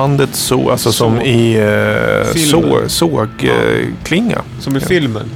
[0.00, 4.42] Bandet så, alltså som i eh, så, sågklinga.
[4.60, 4.86] Som i Ja.
[4.86, 5.30] filmen.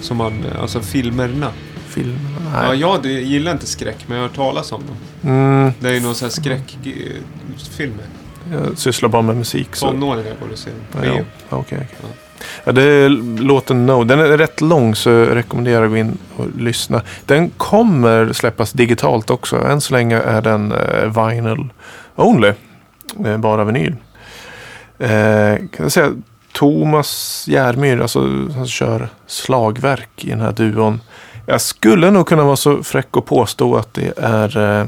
[0.00, 1.48] Som man, alltså filmerna.
[1.88, 2.18] Film.
[2.54, 4.96] Ja, jag gillar inte skräck, men jag har hört talas om dem.
[5.32, 8.04] Mm, Det är ju någon sån här skräckfilmer.
[8.52, 9.76] jag sysslar bara med musik.
[9.76, 9.86] Så.
[9.90, 10.70] Tonåringar borde se.
[10.92, 11.12] Ja, Med- ja.
[11.56, 11.88] Okej, okej.
[12.02, 12.08] Ja.
[12.64, 13.08] Ja, det är
[13.42, 14.04] låten No.
[14.04, 17.02] Den är rätt lång så jag rekommenderar att gå in och lyssna.
[17.26, 19.56] Den kommer släppas digitalt också.
[19.56, 21.68] Än så länge är den eh, vinyl
[22.16, 22.52] only.
[23.26, 23.96] Eh, bara vinyl.
[24.98, 26.12] Eh, kan jag säga
[26.52, 28.20] Thomas Järmyr, alltså
[28.56, 31.00] han kör slagverk i den här duon.
[31.46, 34.86] Jag skulle nog kunna vara så fräck och påstå att det är eh,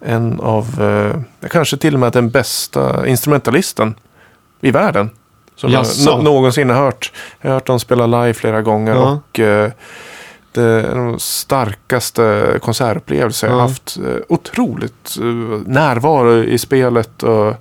[0.00, 3.94] en av, eh, kanske till och med den bästa instrumentalisten
[4.60, 5.10] i världen.
[5.56, 5.86] Som jag
[6.24, 7.12] någonsin har hört.
[7.40, 9.20] Jag har hört dem spela live flera gånger Ja.
[9.30, 9.70] och eh,
[10.54, 13.60] det är de starkaste konsertupplevelser jag Ja.
[13.60, 13.96] haft.
[13.96, 15.24] Eh, Otroligt eh,
[15.66, 17.22] närvaro i spelet.
[17.22, 17.54] Och,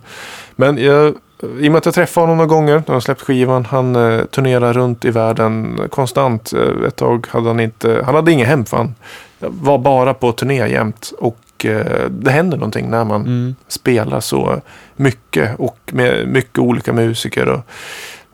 [0.56, 1.14] men jag,
[1.60, 3.66] i och med att jag träffade honom några gånger när han släppt skivan.
[3.66, 6.54] Han eh, turnerar runt i världen konstant.
[6.54, 8.96] Eh, ett tag hade han inte, han hade inget hem för han
[9.40, 11.14] var bara på turné jämt.
[11.20, 13.56] Och eh, det händer någonting när man Mm.
[13.68, 14.62] spelar så
[14.96, 17.60] mycket och med mycket olika musiker och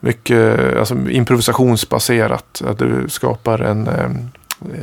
[0.00, 2.62] mycket alltså, improvisationsbaserat.
[2.66, 4.10] Att du skapar en eh,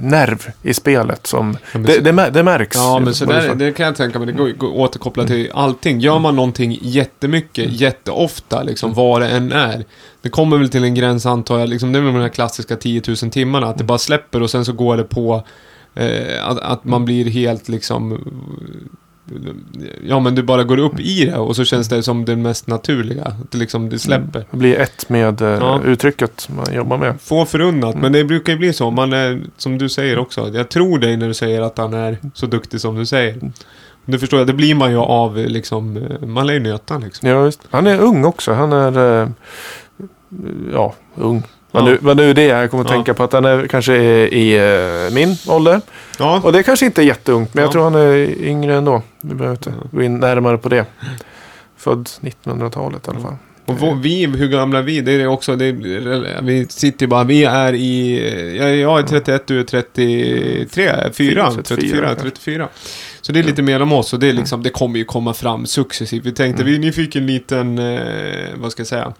[0.01, 2.75] nerv i spelet som Ja, det, det, mär- det märks.
[2.77, 4.25] Ja, men så där, det kan jag tänka mig.
[4.27, 5.99] Det går, går återkoppla till allting.
[5.99, 7.75] Gör man någonting jättemycket, Mm.
[7.77, 9.85] jätteofta, liksom vad det än är.
[10.21, 12.75] Det kommer väl till en gräns antar jag, liksom, det är väl de här klassiska
[12.75, 13.67] 10 000 timmarna.
[13.67, 15.43] Att det bara släpper och sen så går det på
[15.95, 18.19] eh, att, att man blir helt liksom...
[20.07, 22.67] Ja, men du bara går upp i det och så känns det som det mest
[22.67, 23.23] naturliga.
[23.25, 24.45] Att det liksom, det släpper.
[24.51, 25.81] Det blir ett med eh, Ja.
[25.85, 27.13] uttrycket man jobbar med.
[27.21, 28.91] Få förunnat, men det brukar ju bli så.
[28.91, 32.17] Man är, som du säger också, jag tror dig när du säger att han är
[32.33, 33.51] så duktig som du säger.
[34.05, 37.29] Det förstår jag, det blir man ju av liksom, eh, man lär ju nöta liksom.
[37.29, 37.61] Ja, just.
[37.69, 38.53] Han är ung också.
[38.53, 39.29] Han är eh,
[40.73, 41.43] ja, ung.
[41.71, 41.85] Ja.
[41.85, 42.61] nu, vad nu det är.
[42.61, 42.95] Jag kommer att Ja.
[42.95, 44.57] tänka på att han är kanske i, i
[45.07, 45.81] eh, min ålder.
[46.19, 47.65] Ja, Och det kanske inte är jätteungt, men Ja.
[47.65, 49.01] jag tror han är yngre ändå.
[49.21, 50.85] Vi behöver inte gå in närmare på det.
[51.77, 53.35] Född 1900-talet i alla fall.
[53.65, 55.01] och vi, hur gamla är vi?
[55.01, 58.99] Det är det också, det är, vi sitter ju bara, vi är i, jag, jag
[58.99, 62.23] är 31, du är 33, 4, 34, 34, kanske.
[62.23, 62.67] 34.
[63.21, 65.33] Så det är lite mer om oss och det är liksom, det kommer ju komma
[65.33, 66.25] fram successivt.
[66.25, 66.73] Vi tänkte, Mm.
[66.73, 67.99] vi, ni fick en liten, eh,
[68.55, 69.13] vad ska jag säga,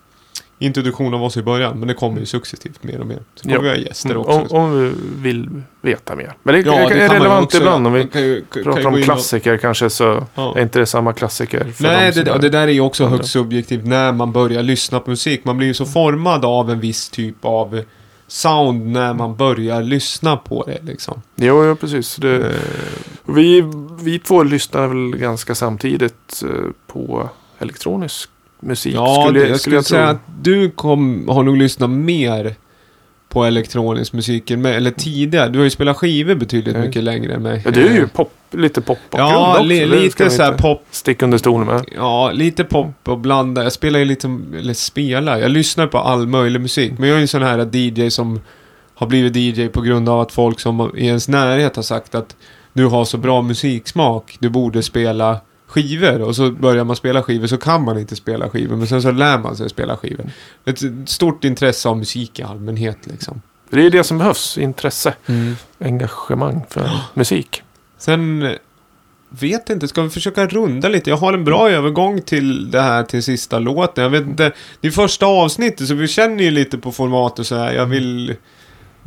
[0.59, 3.19] introduktion av oss i början, men det kommer ju successivt mer och mer.
[3.35, 3.61] Så kommer Ja.
[3.61, 4.55] vi ha gäster Mm, också.
[4.55, 4.93] Om, om vi
[5.29, 6.33] vill veta mer.
[6.43, 7.87] Men det, Ja, det, det är relevant ibland.
[7.87, 10.53] Om vi kan ju- kan pratar om in och- klassiker kanske så Ja.
[10.57, 11.73] är inte det samma klassiker.
[11.79, 15.45] Nej, det, det där är ju också högst subjektivt när man börjar lyssna på musik.
[15.45, 17.81] Man blir ju så formad av en viss typ av
[18.27, 21.21] sound när man börjar lyssna på det liksom.
[21.35, 22.15] Jo, jo, precis.
[22.15, 22.51] Det, Eh,
[23.25, 23.63] vi,
[24.01, 26.49] vi två lyssnar väl ganska samtidigt eh,
[26.87, 27.29] på
[27.59, 28.29] elektronisk
[28.59, 28.95] musik.
[28.95, 29.83] Ja, skulle, det, jag skulle tro.
[29.83, 32.55] säga att du kom, har nog lyssnat mer
[33.29, 35.49] på elektronisk musik, eller tidigare.
[35.49, 36.87] Du har ju spelat skivor betydligt Mm.
[36.87, 37.61] mycket längre än mig.
[37.65, 39.63] Ja, du är ju pop, lite popbakgrund Ja, också.
[39.63, 40.83] li, lite så här pop.
[40.91, 41.85] Stick under stolen med.
[41.95, 43.63] Ja, lite pop och blanda.
[43.63, 44.27] Jag spelar ju lite,
[44.59, 46.93] eller spelar, jag lyssnar på all möjlig musik.
[46.97, 48.39] Men jag är ju en sån här DJ som
[48.95, 52.35] har blivit DJ på grund av att folk som i ens närhet har sagt att
[52.73, 55.37] du har så bra musiksmak, du borde spela
[55.67, 56.21] skivor.
[56.21, 59.11] Och så börjar man spela skivor så kan man inte spela skivor, men sen så
[59.11, 60.31] lär man sig spela skivor.
[60.65, 63.41] Ett stort intresse av musik i allmänhet liksom.
[63.69, 64.57] Det är det som behövs.
[64.57, 65.13] Intresse,
[65.79, 67.63] engagemang för musik.
[67.97, 68.51] Sen eh,
[69.29, 71.09] vet inte, ska vi försöka runda lite?
[71.09, 74.03] Jag har en bra övergång till det här till sista låten.
[74.03, 77.45] Jag vet inte, det är första avsnittet så vi känner ju lite på format och
[77.45, 77.73] så här.
[77.73, 78.35] Jag vill...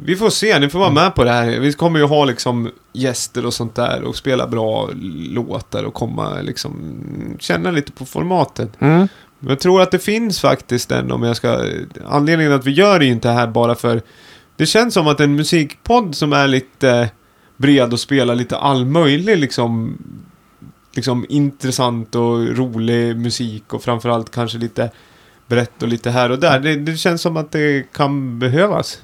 [0.04, 1.60] Vi får se, ni får vara med på det här.
[1.60, 4.90] Vi kommer ju ha liksom gäster och sånt där och spela bra
[5.30, 6.74] låtar och komma liksom
[7.38, 8.70] känna lite på formatet.
[8.80, 9.08] Mm.
[9.38, 11.64] Men jag tror att det finns faktiskt den om jag ska...
[12.06, 14.02] Anledningen att vi gör det inte här bara för...
[14.56, 17.10] Det känns som att en musikpodd som är lite
[17.56, 19.98] bred och spelar lite all möjlig liksom...
[20.94, 24.90] Liksom intressant och rolig musik och framförallt kanske lite
[25.46, 26.60] brett och lite här och där.
[26.60, 28.98] Det, det känns som att det kan behövas.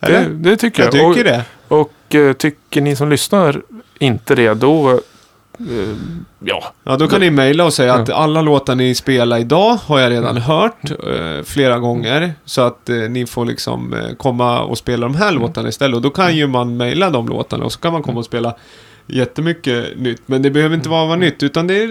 [0.00, 0.20] Eller?
[0.28, 0.94] Det, det tycker jag.
[0.94, 1.44] jag tycker och, det.
[1.68, 3.62] och eh, tycker ni som lyssnar
[3.98, 4.90] inte det, då...
[4.90, 5.96] eh,
[6.44, 6.64] ja.
[6.84, 8.00] Ja, då kan ni mejla och säga Ja.
[8.02, 12.32] att alla låtar ni spelar idag har jag redan hört eh, flera gånger.
[12.44, 15.94] Så att eh, ni får liksom eh, komma och spela de här låtarna istället.
[15.96, 18.54] Och då kan ju man mejla de låtarna och så kan man komma och spela
[19.12, 20.22] jättemycket nytt.
[20.26, 21.88] Men det behöver inte vara, vara nytt, utan det är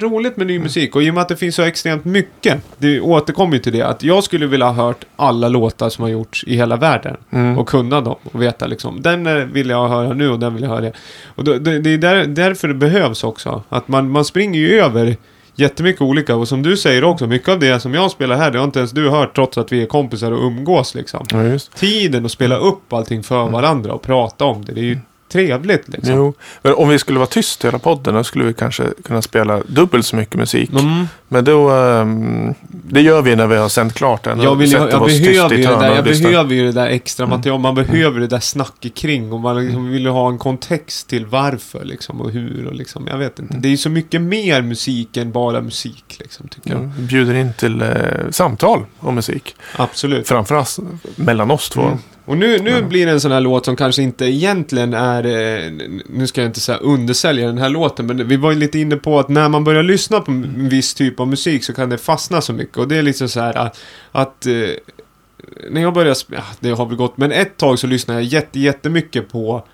[0.00, 0.96] roligt med ny musik.
[0.96, 3.82] Och i och med att det finns så extremt mycket, det återkommer ju till det,
[3.82, 7.16] att jag skulle vilja ha hört alla låtar som har gjorts i hela världen.
[7.30, 7.58] Mm.
[7.58, 10.62] Och kunna dem och veta liksom, den eh, vill jag höra nu och den vill
[10.62, 10.92] jag höra det.
[11.24, 13.62] Och då, det, det är där, därför det behövs också.
[13.68, 15.16] Att man, man springer ju över
[15.58, 16.36] jättemycket olika.
[16.36, 18.78] Och som du säger också, mycket av det som jag spelar här, det har inte
[18.78, 21.26] ens du hört trots att vi är kompisar och umgås liksom.
[21.30, 21.58] Ja.
[21.74, 24.98] Tiden att spela upp allting för varandra och prata om det, det är ju
[25.28, 26.14] trevligt liksom.
[26.14, 26.34] Jo.
[26.62, 30.06] Men om vi skulle vara tyst hela podden då skulle vi kanske kunna spela dubbelt
[30.06, 30.70] så mycket musik.
[30.70, 31.06] Mm.
[31.28, 34.40] Men då, ehm, det gör vi när vi har sänt klart den.
[34.40, 37.60] Jag, vill, jag, tyst behöver ju det där, jag behöver ju det där extra material.
[37.60, 39.32] Man behöver det där snacket kring.
[39.32, 42.66] Och man liksom vill ha en kontext till varför liksom, och hur.
[42.66, 43.54] Och liksom, jag vet inte.
[43.58, 46.16] Det är ju så mycket mer musik än bara musik.
[46.20, 46.88] Liksom, tycker jag.
[46.88, 47.88] Bjuder in till eh,
[48.30, 49.54] samtal om musik.
[49.76, 50.28] Absolut.
[50.28, 50.78] Framförallt
[51.16, 51.98] mellan oss två.
[52.28, 55.72] Och nu, nu blir det en sån här låt som kanske inte egentligen är, eh,
[56.06, 58.96] nu ska jag inte säga undersälja den här låten, men vi var ju lite inne
[58.96, 61.98] på att när man börjar lyssna på en viss typ av musik så kan det
[61.98, 62.76] fastna så mycket.
[62.76, 63.80] Och det är liksom så här att,
[64.12, 64.52] att eh,
[65.70, 68.60] när jag började, ja, det har väl gått, men ett tag så lyssnade jag jätte,
[68.60, 69.66] jättemycket på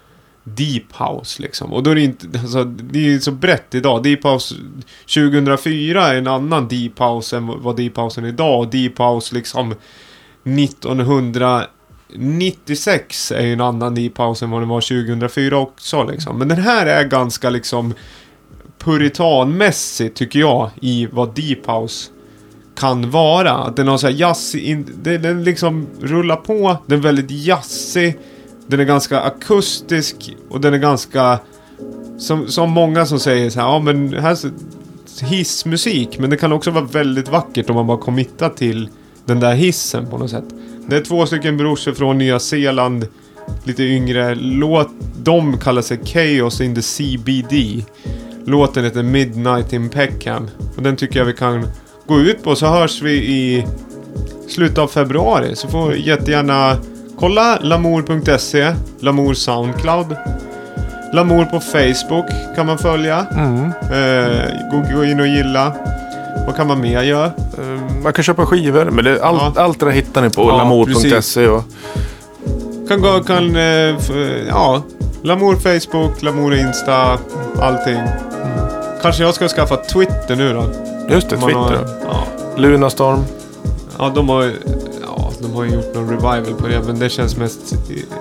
[0.44, 1.72] Deep House liksom.
[1.72, 4.02] Och då är det inte, alltså, det är ju så brett idag.
[4.02, 4.55] Deep House
[5.14, 8.60] 2004 är en annan Deep House än vad Deep House är idag.
[8.60, 9.74] Och Deep House liksom
[12.12, 16.39] 96 är ju en annan Deep House än vad den var 2004 också liksom.
[16.39, 17.94] Men den här är ganska liksom
[18.78, 22.10] puritanmässig tycker jag i vad Deep House
[22.76, 23.52] kan vara.
[23.52, 27.31] Att den har så här jazz, in, den, den liksom rullar på, den är väldigt
[27.31, 28.18] jazzig,
[28.66, 31.39] den är ganska akustisk och den är ganska
[32.18, 34.39] som, som många som säger så här, ja men här
[35.22, 38.89] hissmusik, men det kan också vara väldigt vackert om man bara committar till
[39.24, 40.44] den där hissen på något sätt.
[40.86, 43.06] Det är två stycken brorsor från Nya Zeeland,
[43.65, 44.35] lite yngre.
[44.35, 44.89] Låt,
[45.23, 47.85] de kallar sig Chaos in the CBD.
[48.44, 50.51] Låten heter Midnight in Peckham.
[50.77, 51.66] Och den tycker jag vi kan
[52.06, 53.66] gå ut på, så hörs vi i
[54.48, 55.56] slutet av februari.
[55.56, 56.77] Så får jättegärna
[57.19, 60.16] kolla lamour.se, Lamour Soundcloud.
[61.12, 63.27] Lamour på Facebook kan man följa.
[63.36, 63.65] Mm.
[63.66, 65.74] Eh, gå, gå in och gilla.
[66.47, 67.27] Vad kan man mer göra?
[67.27, 69.62] Eh, Man kan köpa skivor, men det, allt, Ja.
[69.62, 71.48] allt det där hittar ni på Ja, lamour.se.
[71.48, 71.62] Och,
[72.89, 74.11] Kan gå, kan, eh, f,
[74.48, 74.82] ja.
[75.23, 77.19] Lamour Facebook, Lamour Insta,
[77.61, 78.01] allting.
[79.02, 80.65] Kanske jag ska skaffa Twitter nu då.
[81.15, 81.55] just det, Twitter.
[81.55, 81.73] Har,
[82.09, 82.24] ja.
[82.56, 83.24] Lunarstorm.
[83.98, 84.43] ja, de har.
[85.06, 87.74] Ja, de har gjort någon revival på det, men det känns mest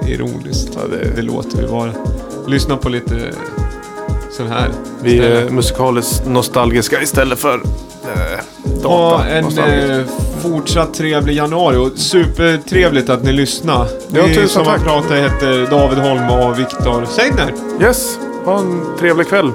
[0.07, 0.69] ironiskt.
[0.76, 1.91] Ja, det- det låter vi vara.
[2.48, 3.15] Lyssna på lite
[4.34, 4.69] sån här.
[5.01, 8.43] Vi är musikaliskt nostalgiska istället för eh,
[8.84, 8.88] data.
[8.88, 10.05] Ha en eh,
[10.41, 13.88] fortsatt trevlig januari och supertrevligt att ni lyssnar.
[14.14, 14.80] Ja, tusen som tack.
[14.80, 17.53] har pratat heter David Holm och Viktor Seidner.
[17.81, 19.51] Yes, ha en trevlig kväll.